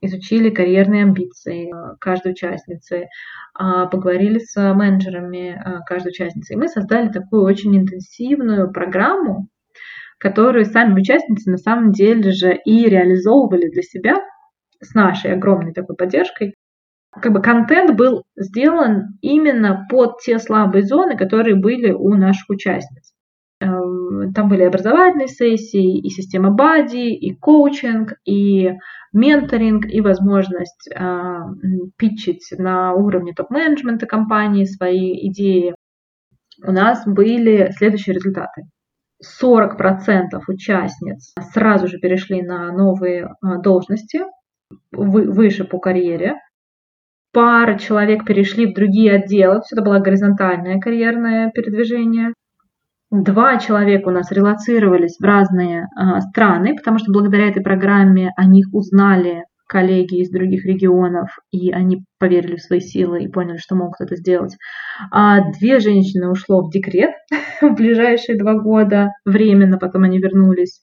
изучили 0.00 0.50
карьерные 0.50 1.02
амбиции 1.04 1.72
каждой 1.98 2.32
участницы, 2.32 3.06
а, 3.54 3.86
поговорили 3.86 4.38
с 4.38 4.54
менеджерами 4.74 5.60
каждой 5.86 6.08
участницы. 6.08 6.52
И 6.52 6.56
мы 6.56 6.68
создали 6.68 7.08
такую 7.08 7.42
очень 7.42 7.76
интенсивную 7.76 8.70
программу, 8.70 9.48
которую 10.18 10.64
сами 10.64 11.00
участницы 11.00 11.50
на 11.50 11.58
самом 11.58 11.92
деле 11.92 12.32
же 12.32 12.54
и 12.54 12.88
реализовывали 12.88 13.68
для 13.70 13.82
себя 13.82 14.16
с 14.80 14.94
нашей 14.94 15.32
огромной 15.32 15.72
такой 15.72 15.96
поддержкой. 15.96 16.54
Как 17.10 17.32
бы 17.32 17.40
контент 17.40 17.96
был 17.96 18.24
сделан 18.36 19.18
именно 19.20 19.86
под 19.88 20.18
те 20.18 20.38
слабые 20.38 20.82
зоны, 20.82 21.16
которые 21.16 21.56
были 21.56 21.92
у 21.92 22.14
наших 22.14 22.48
участниц. 22.50 23.13
Эм, 23.60 24.32
там 24.34 24.48
были 24.48 24.62
образовательные 24.62 25.28
сессии, 25.28 25.98
и 25.98 26.08
система 26.10 26.50
бади, 26.50 27.14
и 27.14 27.34
коучинг, 27.34 28.14
и 28.24 28.72
менторинг, 29.12 29.86
и 29.86 30.00
возможность 30.00 30.90
э, 30.92 31.40
питчить 31.96 32.52
на 32.58 32.94
уровне 32.94 33.32
топ-менеджмента 33.32 34.06
компании 34.06 34.64
свои 34.64 35.28
идеи. 35.28 35.74
У 36.66 36.72
нас 36.72 37.06
были 37.06 37.70
следующие 37.76 38.14
результаты. 38.14 38.62
40% 39.22 40.40
участниц 40.48 41.34
сразу 41.52 41.86
же 41.86 41.98
перешли 41.98 42.42
на 42.42 42.72
новые 42.72 43.24
э, 43.24 43.62
должности, 43.62 44.22
выше 44.90 45.64
по 45.64 45.78
карьере. 45.78 46.34
Пара 47.32 47.78
человек 47.78 48.24
перешли 48.24 48.66
в 48.66 48.74
другие 48.74 49.12
отделы, 49.14 49.60
все 49.60 49.76
это 49.76 49.84
было 49.84 49.98
горизонтальное 50.00 50.80
карьерное 50.80 51.50
передвижение. 51.50 52.32
Два 53.14 53.58
человека 53.58 54.08
у 54.08 54.10
нас 54.10 54.32
релацировались 54.32 55.18
в 55.20 55.24
разные 55.24 55.82
э, 55.84 56.20
страны, 56.20 56.74
потому 56.74 56.98
что 56.98 57.12
благодаря 57.12 57.48
этой 57.48 57.62
программе 57.62 58.32
о 58.36 58.44
них 58.44 58.66
узнали 58.72 59.44
коллеги 59.68 60.16
из 60.20 60.30
других 60.30 60.66
регионов, 60.66 61.30
и 61.52 61.70
они 61.70 62.02
поверили 62.18 62.56
в 62.56 62.62
свои 62.62 62.80
силы 62.80 63.22
и 63.22 63.28
поняли, 63.28 63.58
что 63.58 63.76
могут 63.76 64.00
это 64.00 64.16
сделать. 64.16 64.56
А 65.12 65.52
две 65.52 65.78
женщины 65.78 66.28
ушло 66.28 66.62
в 66.62 66.72
декрет 66.72 67.12
в 67.60 67.74
ближайшие 67.74 68.36
два 68.36 68.54
года, 68.54 69.12
временно, 69.24 69.78
потом 69.78 70.02
они 70.02 70.18
вернулись. 70.18 70.82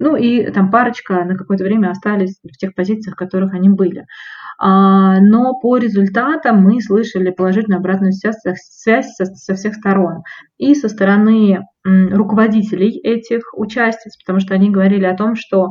Ну 0.00 0.16
и 0.16 0.50
там 0.50 0.70
парочка 0.70 1.24
на 1.24 1.36
какое-то 1.36 1.64
время 1.64 1.90
остались 1.90 2.38
в 2.42 2.56
тех 2.56 2.74
позициях, 2.74 3.16
в 3.16 3.18
которых 3.18 3.52
они 3.52 3.68
были. 3.68 4.06
А, 4.60 5.20
но 5.20 5.54
по 5.60 5.76
результатам 5.76 6.62
мы 6.62 6.80
слышали 6.80 7.30
положительную 7.30 7.78
обратную 7.78 8.12
связь, 8.12 8.36
связь 8.56 9.14
со, 9.14 9.24
со 9.24 9.54
всех 9.54 9.74
сторон. 9.74 10.22
И 10.58 10.74
со 10.74 10.88
стороны 10.88 11.64
руководителей 11.84 12.98
этих 13.00 13.56
участниц, 13.56 14.16
потому 14.18 14.40
что 14.40 14.54
они 14.54 14.70
говорили 14.70 15.04
о 15.04 15.16
том, 15.16 15.36
что 15.36 15.68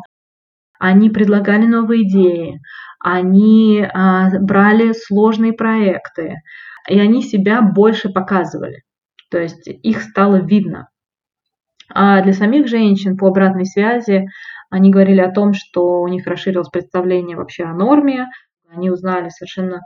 они 0.80 1.10
предлагали 1.10 1.66
новые 1.66 2.04
идеи, 2.04 2.62
они 3.00 3.86
а, 3.94 4.30
брали 4.40 4.94
сложные 4.94 5.54
проекты, 5.54 6.36
и 6.88 6.98
они 7.00 7.22
себя 7.24 7.62
больше 7.62 8.10
показывали. 8.10 8.84
То 9.30 9.40
есть 9.40 9.68
их 9.68 10.02
стало 10.02 10.38
видно. 10.38 10.88
А 11.94 12.22
для 12.22 12.34
самих 12.34 12.68
женщин 12.68 13.18
по 13.18 13.28
обратной 13.28 13.66
связи 13.66 14.28
они 14.70 14.92
говорили 14.92 15.22
о 15.22 15.32
том, 15.32 15.54
что 15.54 16.02
у 16.02 16.08
них 16.08 16.28
расширилось 16.28 16.70
представление 16.70 17.38
вообще 17.38 17.64
о 17.64 17.74
норме, 17.74 18.28
они 18.70 18.90
узнали 18.90 19.30
совершенно 19.30 19.82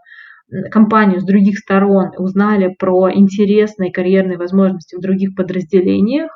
компанию 0.70 1.22
с 1.22 1.24
других 1.24 1.58
сторон, 1.58 2.12
узнали 2.18 2.76
про 2.78 3.12
интересные 3.12 3.92
карьерные 3.92 4.38
возможности 4.38 4.96
в 4.96 5.02
других 5.02 5.36
подразделениях, 5.36 6.30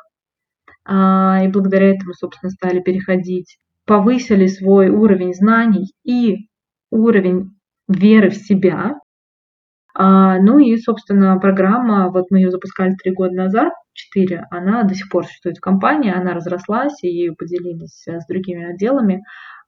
а, 0.86 1.42
и 1.44 1.48
благодаря 1.48 1.90
этому, 1.90 2.14
собственно, 2.14 2.50
стали 2.50 2.80
переходить, 2.80 3.58
повысили 3.86 4.48
свой 4.48 4.90
уровень 4.90 5.34
знаний 5.34 5.92
и 6.04 6.48
уровень 6.92 7.56
веры 7.88 8.30
в 8.30 8.36
себя. 8.36 8.96
А, 9.94 10.40
ну 10.40 10.60
и, 10.60 10.78
собственно, 10.78 11.38
программа, 11.40 12.12
вот 12.12 12.26
мы 12.30 12.40
ее 12.40 12.52
запускали 12.52 12.96
три 12.96 13.14
года 13.14 13.34
назад, 13.34 13.74
четыре, 13.94 14.46
она 14.52 14.84
до 14.84 14.94
сих 14.94 15.10
пор 15.10 15.26
существует 15.26 15.58
в 15.58 15.62
компании, 15.62 16.14
она 16.14 16.34
разрослась, 16.34 17.02
и 17.04 17.30
поделились 17.32 18.06
с 18.06 18.28
другими 18.28 18.72
отделами. 18.72 19.24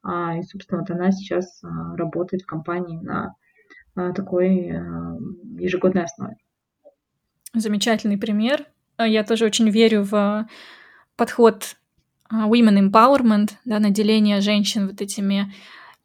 А, 0.07 0.37
и, 0.37 0.43
собственно, 0.43 0.79
вот 0.79 0.89
она 0.89 1.11
сейчас 1.11 1.61
а, 1.63 1.95
работает 1.97 2.43
в 2.43 2.45
компании 2.45 2.97
на 3.01 3.35
а, 3.95 4.13
такой 4.13 4.71
ежегодной 5.59 6.03
основе. 6.03 6.37
Замечательный 7.53 8.17
пример. 8.17 8.65
Я 8.97 9.23
тоже 9.23 9.45
очень 9.45 9.69
верю 9.69 10.03
в 10.03 10.47
подход 11.17 11.75
women 12.31 12.89
empowerment, 12.89 13.51
да, 13.65 13.79
наделение 13.79 14.41
женщин 14.41 14.87
вот 14.87 15.01
этими 15.01 15.53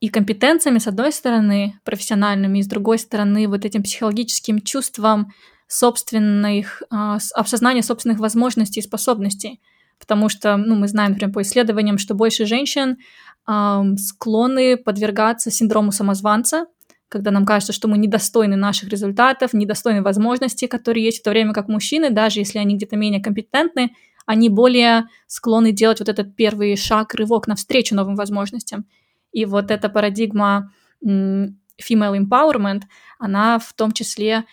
и 0.01 0.09
компетенциями, 0.09 0.79
с 0.79 0.89
одной 0.89 1.13
стороны, 1.13 1.79
профессиональными, 1.85 2.59
и 2.59 2.63
с 2.63 2.67
другой 2.67 2.99
стороны, 2.99 3.47
вот 3.47 3.65
этим 3.65 3.83
психологическим 3.83 4.61
чувством 4.61 5.33
собственных, 5.69 6.83
осознания 6.91 7.83
собственных 7.83 8.19
возможностей 8.19 8.81
и 8.81 8.83
способностей. 8.83 9.61
Потому 9.99 10.29
что, 10.29 10.57
ну, 10.57 10.75
мы 10.75 10.89
знаем, 10.89 11.13
например, 11.13 11.33
по 11.33 11.43
исследованиям, 11.43 11.99
что 11.99 12.15
больше 12.15 12.45
женщин 12.45 12.99
склонны 13.47 14.77
подвергаться 14.77 15.51
синдрому 15.51 15.93
самозванца, 15.93 16.67
когда 17.09 17.31
нам 17.31 17.45
кажется, 17.45 17.73
что 17.73 17.89
мы 17.89 17.99
недостойны 17.99 18.57
наших 18.57 18.89
результатов, 18.89 19.53
недостойны 19.53 20.03
возможностей, 20.03 20.67
которые 20.67 21.05
есть, 21.05 21.21
в 21.21 21.23
то 21.23 21.31
время 21.31 21.53
как 21.53 21.69
мужчины, 21.69 22.11
даже 22.11 22.41
если 22.41 22.59
они 22.59 22.77
где-то 22.77 22.97
менее 22.97 23.23
компетентны, 23.23 23.95
они 24.25 24.49
более 24.49 25.05
склонны 25.27 25.73
делать 25.73 25.99
вот 25.99 26.09
этот 26.09 26.37
первый 26.37 26.77
шаг, 26.77 27.15
рывок 27.15 27.47
навстречу 27.47 27.95
новым 27.95 28.15
возможностям. 28.17 28.87
И 29.33 29.45
вот 29.45 29.71
эта 29.71 29.89
парадигма 29.89 30.73
female 31.05 32.17
empowerment, 32.19 32.83
она 33.19 33.59
в 33.59 33.73
том 33.75 33.93
числе 33.93 34.45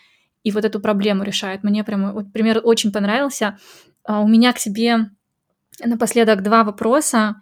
и 0.44 0.52
вот 0.52 0.66
эту 0.66 0.80
проблему 0.80 1.24
решает. 1.24 1.64
Мне 1.64 1.84
прямо, 1.84 2.14
вот 2.14 2.32
пример 2.32 2.62
очень 2.64 2.92
понравился. 2.92 3.58
А, 4.04 4.22
у 4.22 4.28
меня 4.28 4.54
к 4.54 4.60
себе 4.60 5.10
напоследок 5.84 6.42
два 6.42 6.64
вопроса. 6.64 7.42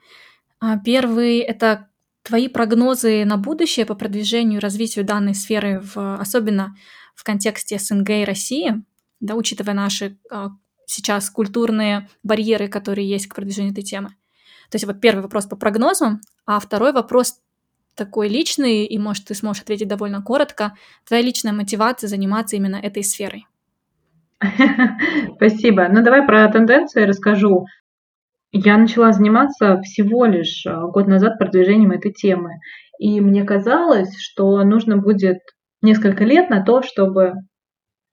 А, 0.60 0.78
первый— 0.78 1.38
это 1.40 1.90
твои 2.24 2.48
прогнозы 2.48 3.24
на 3.26 3.38
будущее 3.38 3.86
по 3.86 3.96
продвижению 3.96 4.60
и 4.60 4.62
развитию 4.62 5.06
данной 5.06 5.36
сферы, 5.36 5.82
в, 5.82 6.16
особенно 6.20 6.76
в 7.16 7.24
контексте 7.24 7.80
СНГ 7.80 8.10
и 8.10 8.26
России, 8.26 8.84
да, 9.20 9.36
учитывая 9.36 9.74
наши 9.74 10.18
а, 10.30 10.50
сейчас 10.86 11.30
культурные 11.30 12.10
барьеры, 12.24 12.68
которые 12.68 13.08
есть 13.08 13.28
к 13.28 13.36
продвижению 13.36 13.72
этой 13.72 13.84
темы. 13.84 14.10
То 14.70 14.76
есть 14.76 14.86
вот 14.86 15.00
первый 15.00 15.22
вопрос 15.22 15.46
по 15.46 15.56
прогнозу, 15.56 16.20
а 16.46 16.60
второй 16.60 16.92
вопрос 16.92 17.40
такой 17.96 18.28
личный, 18.28 18.86
и, 18.86 19.00
может, 19.00 19.26
ты 19.26 19.34
сможешь 19.34 19.64
ответить 19.64 19.88
довольно 19.88 20.22
коротко, 20.22 20.74
твоя 21.06 21.24
личная 21.24 21.54
мотивация 21.54 22.08
заниматься 22.08 22.56
именно 22.56 22.76
этой 22.76 23.04
сферой. 23.04 23.48
Спасибо. 25.36 25.88
Ну, 25.90 26.04
давай 26.04 26.26
про 26.26 26.48
тенденции 26.50 27.04
расскажу. 27.04 27.66
Я 28.60 28.78
начала 28.78 29.12
заниматься 29.12 29.80
всего 29.82 30.26
лишь 30.26 30.66
э, 30.66 30.74
год 30.92 31.06
назад 31.06 31.38
продвижением 31.38 31.92
этой 31.92 32.12
темы. 32.12 32.56
И 32.98 33.22
мне 33.22 33.44
казалось, 33.44 34.18
что 34.20 34.64
нужно 34.64 34.98
будет 34.98 35.38
несколько 35.84 36.24
лет 36.24 36.50
на 36.50 36.64
то, 36.64 36.82
чтобы 36.82 37.34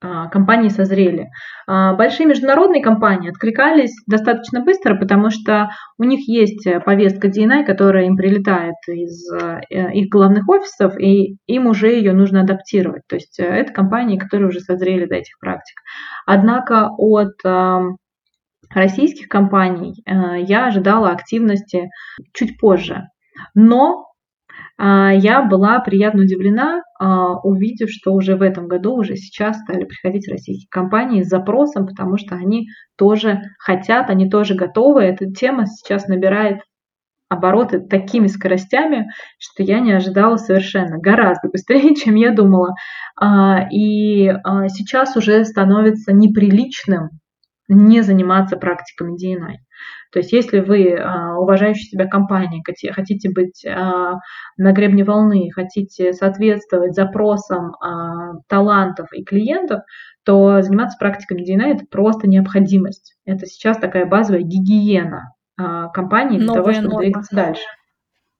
а, 0.03 0.27
компании 0.27 0.69
созрели. 0.69 1.29
А, 1.67 1.93
большие 1.93 2.27
международные 2.27 2.83
компании 2.83 3.31
откликались 3.31 3.95
достаточно 4.05 4.61
быстро, 4.61 4.95
потому 4.95 5.31
что 5.31 5.71
у 5.97 6.03
них 6.03 6.27
есть 6.27 6.67
повестка 6.85 7.27
DNI, 7.27 7.65
которая 7.65 8.05
им 8.05 8.15
прилетает 8.15 8.75
из 8.87 9.27
э, 9.33 9.61
их 9.71 10.09
главных 10.09 10.47
офисов, 10.47 10.99
и 10.99 11.37
им 11.47 11.65
уже 11.65 11.87
ее 11.87 12.13
нужно 12.13 12.41
адаптировать. 12.41 13.01
То 13.07 13.15
есть 13.15 13.39
э, 13.39 13.45
это 13.45 13.73
компании, 13.73 14.19
которые 14.19 14.49
уже 14.49 14.59
созрели 14.59 15.07
до 15.07 15.15
этих 15.15 15.39
практик. 15.39 15.77
Однако 16.27 16.89
от 16.97 17.33
российских 18.75 19.27
компаний 19.27 20.03
э, 20.05 20.41
я 20.41 20.67
ожидала 20.67 21.09
активности 21.09 21.89
чуть 22.33 22.59
позже. 22.59 23.07
Но 23.55 24.05
э, 24.77 24.83
я 25.15 25.43
была 25.43 25.79
приятно 25.79 26.23
удивлена, 26.23 26.81
э, 26.99 27.05
увидев, 27.43 27.89
что 27.89 28.11
уже 28.11 28.35
в 28.35 28.41
этом 28.41 28.67
году, 28.67 28.95
уже 28.95 29.15
сейчас 29.15 29.59
стали 29.61 29.85
приходить 29.85 30.27
российские 30.29 30.67
компании 30.69 31.23
с 31.23 31.29
запросом, 31.29 31.87
потому 31.87 32.17
что 32.17 32.35
они 32.35 32.67
тоже 32.97 33.41
хотят, 33.57 34.09
они 34.09 34.29
тоже 34.29 34.55
готовы. 34.55 35.03
Эта 35.03 35.31
тема 35.31 35.65
сейчас 35.65 36.07
набирает 36.07 36.59
обороты 37.29 37.79
такими 37.79 38.27
скоростями, 38.27 39.07
что 39.39 39.63
я 39.63 39.79
не 39.79 39.93
ожидала 39.93 40.35
совершенно, 40.35 40.99
гораздо 40.99 41.49
быстрее, 41.49 41.95
чем 42.03 42.15
я 42.15 42.31
думала. 42.31 42.75
И 43.71 44.31
сейчас 44.67 45.15
уже 45.15 45.43
становится 45.45 46.13
неприличным 46.13 47.09
не 47.67 48.01
заниматься 48.01 48.57
практиками 48.57 49.17
D&I. 49.17 49.57
То 50.11 50.19
есть 50.19 50.31
если 50.31 50.59
вы 50.59 50.95
а, 50.95 51.37
уважающая 51.37 51.89
себя 51.89 52.07
компания, 52.07 52.63
хотите 52.91 53.29
быть 53.29 53.65
а, 53.65 54.13
на 54.57 54.71
гребне 54.71 55.03
волны, 55.03 55.49
хотите 55.53 56.13
соответствовать 56.13 56.93
запросам 56.93 57.75
а, 57.81 58.35
талантов 58.47 59.07
и 59.13 59.23
клиентов, 59.23 59.81
то 60.23 60.61
заниматься 60.61 60.97
практиками 60.99 61.43
D&I 61.43 61.71
это 61.73 61.85
просто 61.89 62.27
необходимость. 62.27 63.15
Это 63.25 63.45
сейчас 63.45 63.77
такая 63.77 64.05
базовая 64.05 64.41
гигиена 64.41 65.31
компании 65.57 66.37
для 66.37 66.47
Новая 66.47 66.61
того, 66.61 66.73
чтобы 66.73 66.87
норма. 66.87 67.01
двигаться 67.03 67.35
дальше. 67.35 67.63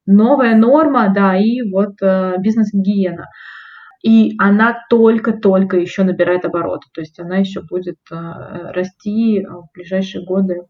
новая 0.05 0.55
норма, 0.55 1.13
да, 1.13 1.37
и 1.37 1.61
вот 1.61 1.93
бизнес-гигиена. 2.39 3.27
И 4.05 4.35
она 4.37 4.77
только-только 4.87 5.77
еще 5.77 6.03
набирает 6.03 6.45
обороты, 6.45 6.85
то 6.93 7.01
есть 7.01 7.19
она 7.19 7.37
еще 7.37 7.63
будет 7.63 7.97
э, 8.11 8.15
расти 8.15 9.43
в 9.43 9.65
ближайшие 9.73 10.23
годы 10.23 10.59
э, 10.59 10.61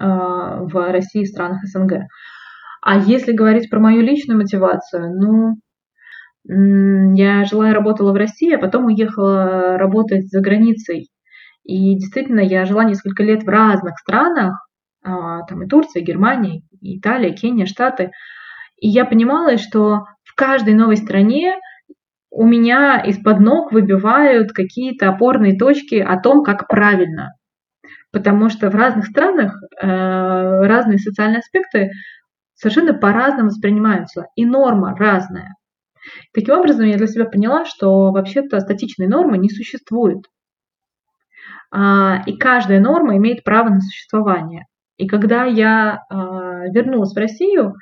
в 0.00 0.90
России 0.90 1.22
и 1.22 1.26
странах 1.26 1.62
СНГ. 1.62 2.08
А 2.80 2.98
если 2.98 3.30
говорить 3.30 3.70
про 3.70 3.78
мою 3.78 4.02
личную 4.02 4.40
мотивацию, 4.40 5.14
ну, 5.14 5.54
я 7.14 7.44
жила 7.44 7.70
и 7.70 7.72
работала 7.72 8.10
в 8.10 8.16
России, 8.16 8.52
а 8.52 8.58
потом 8.58 8.86
уехала 8.86 9.78
работать 9.78 10.28
за 10.28 10.40
границей. 10.40 11.10
И 11.62 11.94
действительно, 11.94 12.40
я 12.40 12.64
жила 12.64 12.82
несколько 12.82 13.22
лет 13.22 13.44
в 13.44 13.48
разных 13.48 13.96
странах, 14.00 14.66
там 15.04 15.62
и 15.62 15.68
Турция, 15.68 16.02
и 16.02 16.04
Германия, 16.04 16.62
и 16.80 16.98
Италия, 16.98 17.32
Кения, 17.32 17.66
Штаты. 17.66 18.10
И 18.80 18.88
я 18.88 19.04
понимала, 19.04 19.58
что 19.58 20.06
в 20.24 20.34
каждой 20.34 20.74
новой 20.74 20.96
стране 20.96 21.54
у 22.32 22.46
меня 22.46 22.98
из-под 23.00 23.40
ног 23.40 23.72
выбивают 23.72 24.52
какие-то 24.52 25.10
опорные 25.10 25.56
точки 25.56 25.96
о 25.96 26.18
том, 26.18 26.42
как 26.42 26.66
правильно. 26.66 27.34
Потому 28.10 28.48
что 28.48 28.70
в 28.70 28.74
разных 28.74 29.06
странах 29.06 29.54
э, 29.62 29.86
разные 29.86 30.98
социальные 30.98 31.40
аспекты 31.40 31.90
совершенно 32.54 32.94
по-разному 32.94 33.48
воспринимаются, 33.48 34.26
и 34.34 34.46
норма 34.46 34.96
разная. 34.96 35.54
Таким 36.32 36.58
образом, 36.58 36.86
я 36.86 36.96
для 36.96 37.06
себя 37.06 37.26
поняла, 37.26 37.66
что 37.66 38.10
вообще-то 38.12 38.60
статичной 38.60 39.08
нормы 39.08 39.36
не 39.36 39.50
существует. 39.50 40.24
А, 41.70 42.22
и 42.26 42.36
каждая 42.36 42.80
норма 42.80 43.16
имеет 43.18 43.44
право 43.44 43.68
на 43.68 43.80
существование. 43.80 44.64
И 44.96 45.06
когда 45.06 45.44
я 45.44 46.04
а, 46.08 46.68
вернулась 46.68 47.14
в 47.14 47.18
Россию, 47.18 47.74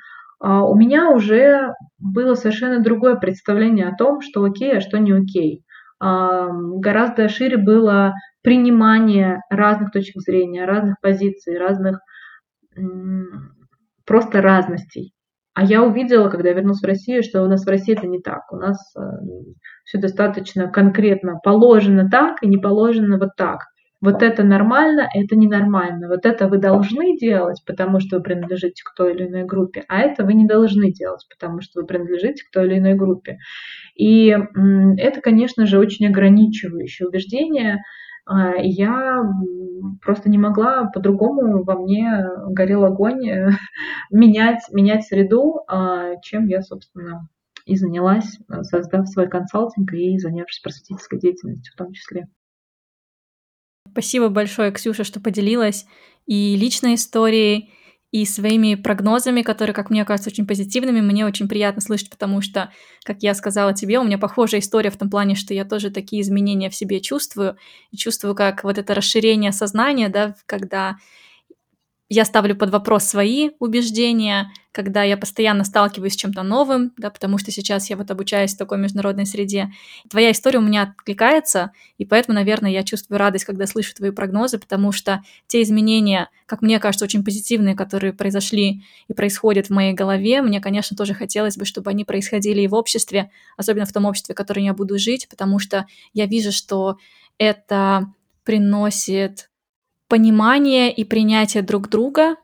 у 0.43 0.75
меня 0.75 1.11
уже 1.11 1.73
было 1.99 2.33
совершенно 2.33 2.79
другое 2.79 3.15
представление 3.15 3.87
о 3.87 3.95
том, 3.95 4.21
что 4.21 4.43
окей, 4.43 4.77
а 4.77 4.81
что 4.81 4.97
не 4.97 5.11
окей. 5.11 5.63
Гораздо 5.99 7.29
шире 7.29 7.57
было 7.57 8.13
принимание 8.41 9.41
разных 9.51 9.91
точек 9.91 10.15
зрения, 10.21 10.65
разных 10.65 10.95
позиций, 10.99 11.59
разных 11.59 11.99
просто 14.05 14.41
разностей. 14.41 15.13
А 15.53 15.63
я 15.63 15.83
увидела, 15.83 16.29
когда 16.29 16.49
я 16.49 16.55
вернулась 16.55 16.81
в 16.81 16.85
Россию, 16.85 17.23
что 17.23 17.43
у 17.43 17.47
нас 17.47 17.65
в 17.65 17.69
России 17.69 17.95
это 17.95 18.07
не 18.07 18.19
так. 18.19 18.51
У 18.51 18.55
нас 18.55 18.77
э, 18.95 19.01
все 19.83 19.99
достаточно 19.99 20.69
конкретно 20.69 21.39
положено 21.43 22.09
так 22.09 22.41
и 22.41 22.47
не 22.47 22.57
положено 22.57 23.17
вот 23.17 23.31
так. 23.35 23.59
Вот 24.01 24.23
это 24.23 24.43
нормально, 24.43 25.07
это 25.13 25.35
ненормально. 25.35 26.07
Вот 26.07 26.25
это 26.25 26.47
вы 26.47 26.57
должны 26.57 27.17
делать, 27.17 27.61
потому 27.67 27.99
что 27.99 28.17
вы 28.17 28.23
принадлежите 28.23 28.83
к 28.83 28.95
той 28.95 29.13
или 29.13 29.27
иной 29.27 29.43
группе, 29.43 29.83
а 29.87 29.99
это 29.99 30.25
вы 30.25 30.33
не 30.33 30.47
должны 30.47 30.91
делать, 30.91 31.25
потому 31.29 31.61
что 31.61 31.81
вы 31.81 31.87
принадлежите 31.87 32.43
к 32.43 32.51
той 32.51 32.65
или 32.65 32.79
иной 32.79 32.95
группе. 32.95 33.37
И 33.95 34.35
это, 34.97 35.21
конечно 35.21 35.67
же, 35.67 35.77
очень 35.77 36.07
ограничивающее 36.07 37.07
убеждение, 37.07 37.81
а, 38.25 38.55
я 38.57 39.23
просто 40.01 40.29
не 40.29 40.37
могла 40.37 40.85
по-другому, 40.85 41.63
во 41.63 41.75
мне 41.75 42.23
горел 42.47 42.85
огонь 42.85 43.19
менять, 44.11 44.61
менять 44.71 45.05
среду, 45.05 45.61
а, 45.67 46.15
чем 46.23 46.47
я, 46.47 46.61
собственно, 46.61 47.27
и 47.65 47.75
занялась, 47.75 48.39
создав 48.63 49.07
свой 49.07 49.29
консалтинг 49.29 49.93
и 49.93 50.17
занявшись 50.17 50.61
просветительской 50.61 51.19
деятельностью 51.19 51.73
в 51.73 51.77
том 51.77 51.93
числе. 51.93 52.27
Спасибо 53.91 54.29
большое, 54.29 54.71
Ксюша, 54.71 55.03
что 55.03 55.19
поделилась 55.19 55.85
и 56.25 56.55
личной 56.55 56.95
историей, 56.95 57.73
и 58.11 58.25
своими 58.25 58.75
прогнозами, 58.75 59.41
которые, 59.41 59.73
как 59.73 59.89
мне 59.89 60.03
кажется, 60.03 60.29
очень 60.29 60.45
позитивными. 60.45 60.99
Мне 60.99 61.25
очень 61.25 61.47
приятно 61.47 61.81
слышать, 61.81 62.09
потому 62.09 62.41
что, 62.41 62.71
как 63.05 63.23
я 63.23 63.33
сказала 63.33 63.73
тебе, 63.73 63.99
у 63.99 64.03
меня 64.03 64.17
похожая 64.17 64.59
история 64.59 64.91
в 64.91 64.97
том 64.97 65.09
плане, 65.09 65.35
что 65.35 65.53
я 65.53 65.63
тоже 65.63 65.91
такие 65.91 66.21
изменения 66.21 66.69
в 66.69 66.75
себе 66.75 66.99
чувствую, 66.99 67.55
и 67.91 67.97
чувствую, 67.97 68.35
как 68.35 68.65
вот 68.65 68.77
это 68.77 68.93
расширение 68.93 69.53
сознания, 69.53 70.09
да, 70.09 70.35
когда 70.45 70.97
я 72.13 72.25
ставлю 72.25 72.57
под 72.57 72.71
вопрос 72.71 73.05
свои 73.05 73.51
убеждения, 73.59 74.51
когда 74.73 75.01
я 75.01 75.15
постоянно 75.15 75.63
сталкиваюсь 75.63 76.11
с 76.11 76.17
чем-то 76.17 76.43
новым, 76.43 76.91
да, 76.97 77.09
потому 77.09 77.37
что 77.37 77.51
сейчас 77.51 77.89
я 77.89 77.95
вот 77.95 78.11
обучаюсь 78.11 78.53
в 78.53 78.57
такой 78.57 78.79
международной 78.79 79.25
среде. 79.25 79.71
Твоя 80.09 80.31
история 80.31 80.59
у 80.59 80.61
меня 80.61 80.83
откликается, 80.83 81.71
и 81.97 82.03
поэтому, 82.03 82.35
наверное, 82.35 82.69
я 82.69 82.83
чувствую 82.83 83.17
радость, 83.17 83.45
когда 83.45 83.65
слышу 83.65 83.95
твои 83.95 84.11
прогнозы, 84.11 84.59
потому 84.59 84.91
что 84.91 85.23
те 85.47 85.61
изменения, 85.61 86.29
как 86.47 86.61
мне 86.61 86.79
кажется, 86.79 87.05
очень 87.05 87.23
позитивные, 87.23 87.75
которые 87.75 88.11
произошли 88.11 88.83
и 89.07 89.13
происходят 89.13 89.67
в 89.67 89.69
моей 89.69 89.93
голове, 89.93 90.41
мне, 90.41 90.59
конечно, 90.59 90.97
тоже 90.97 91.13
хотелось 91.13 91.55
бы, 91.55 91.63
чтобы 91.63 91.91
они 91.91 92.03
происходили 92.03 92.59
и 92.59 92.67
в 92.67 92.73
обществе, 92.73 93.31
особенно 93.55 93.85
в 93.85 93.93
том 93.93 94.03
обществе, 94.03 94.35
в 94.35 94.37
котором 94.37 94.65
я 94.65 94.73
буду 94.73 94.99
жить, 94.99 95.29
потому 95.29 95.59
что 95.59 95.85
я 96.13 96.25
вижу, 96.25 96.51
что 96.51 96.97
это 97.37 98.07
приносит 98.43 99.50
понимание 100.11 100.93
и 100.93 101.05
принятие 101.05 101.63
друг 101.63 101.87
друга, 101.87 102.35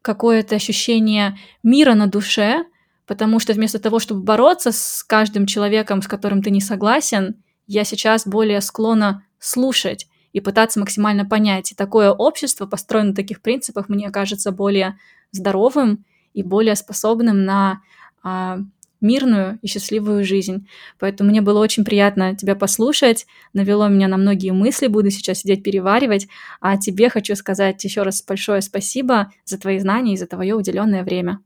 какое-то 0.00 0.54
ощущение 0.54 1.36
мира 1.64 1.94
на 1.94 2.06
душе, 2.06 2.64
потому 3.04 3.40
что 3.40 3.52
вместо 3.52 3.80
того, 3.80 3.98
чтобы 3.98 4.22
бороться 4.22 4.70
с 4.70 5.02
каждым 5.02 5.46
человеком, 5.46 6.02
с 6.02 6.06
которым 6.06 6.40
ты 6.40 6.50
не 6.50 6.60
согласен, 6.60 7.42
я 7.66 7.82
сейчас 7.82 8.28
более 8.28 8.60
склонна 8.60 9.24
слушать 9.40 10.06
и 10.32 10.38
пытаться 10.38 10.78
максимально 10.78 11.24
понять. 11.24 11.72
И 11.72 11.74
такое 11.74 12.12
общество, 12.12 12.64
построено 12.64 13.08
на 13.08 13.16
таких 13.16 13.42
принципах, 13.42 13.88
мне 13.88 14.08
кажется 14.10 14.52
более 14.52 14.96
здоровым 15.32 16.04
и 16.32 16.44
более 16.44 16.76
способным 16.76 17.44
на 17.44 17.80
а, 18.22 18.60
мирную 19.06 19.58
и 19.62 19.66
счастливую 19.66 20.24
жизнь. 20.24 20.66
Поэтому 20.98 21.30
мне 21.30 21.40
было 21.40 21.60
очень 21.60 21.84
приятно 21.84 22.36
тебя 22.36 22.54
послушать, 22.56 23.26
навело 23.52 23.88
меня 23.88 24.08
на 24.08 24.16
многие 24.16 24.52
мысли, 24.52 24.86
буду 24.86 25.10
сейчас 25.10 25.38
сидеть 25.38 25.62
переваривать, 25.62 26.28
а 26.60 26.76
тебе 26.76 27.08
хочу 27.08 27.34
сказать 27.36 27.82
еще 27.84 28.02
раз 28.02 28.22
большое 28.26 28.60
спасибо 28.60 29.32
за 29.44 29.58
твои 29.58 29.78
знания 29.78 30.14
и 30.14 30.16
за 30.16 30.26
твое 30.26 30.54
уделенное 30.54 31.04
время. 31.04 31.40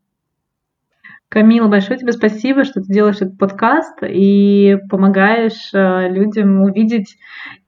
Камила, 1.29 1.69
большое 1.69 1.97
тебе 1.97 2.11
спасибо, 2.11 2.65
что 2.65 2.81
ты 2.81 2.93
делаешь 2.93 3.17
этот 3.17 3.39
подкаст 3.39 3.99
и 4.03 4.79
помогаешь 4.89 5.71
э, 5.73 6.09
людям 6.09 6.63
увидеть 6.63 7.19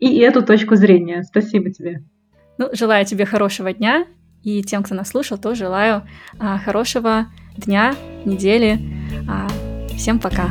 и 0.00 0.18
эту 0.18 0.42
точку 0.42 0.74
зрения. 0.74 1.22
Спасибо 1.22 1.70
тебе. 1.70 2.02
Ну, 2.58 2.70
желаю 2.72 3.06
тебе 3.06 3.24
хорошего 3.24 3.72
дня, 3.72 4.04
и 4.42 4.62
тем, 4.62 4.82
кто 4.82 4.94
нас 4.94 5.10
слушал, 5.10 5.38
тоже 5.38 5.60
желаю 5.60 6.02
а, 6.38 6.58
хорошего 6.58 7.26
дня, 7.56 7.94
недели. 8.24 8.78
А, 9.28 9.46
Всем 10.02 10.18
пока! 10.18 10.50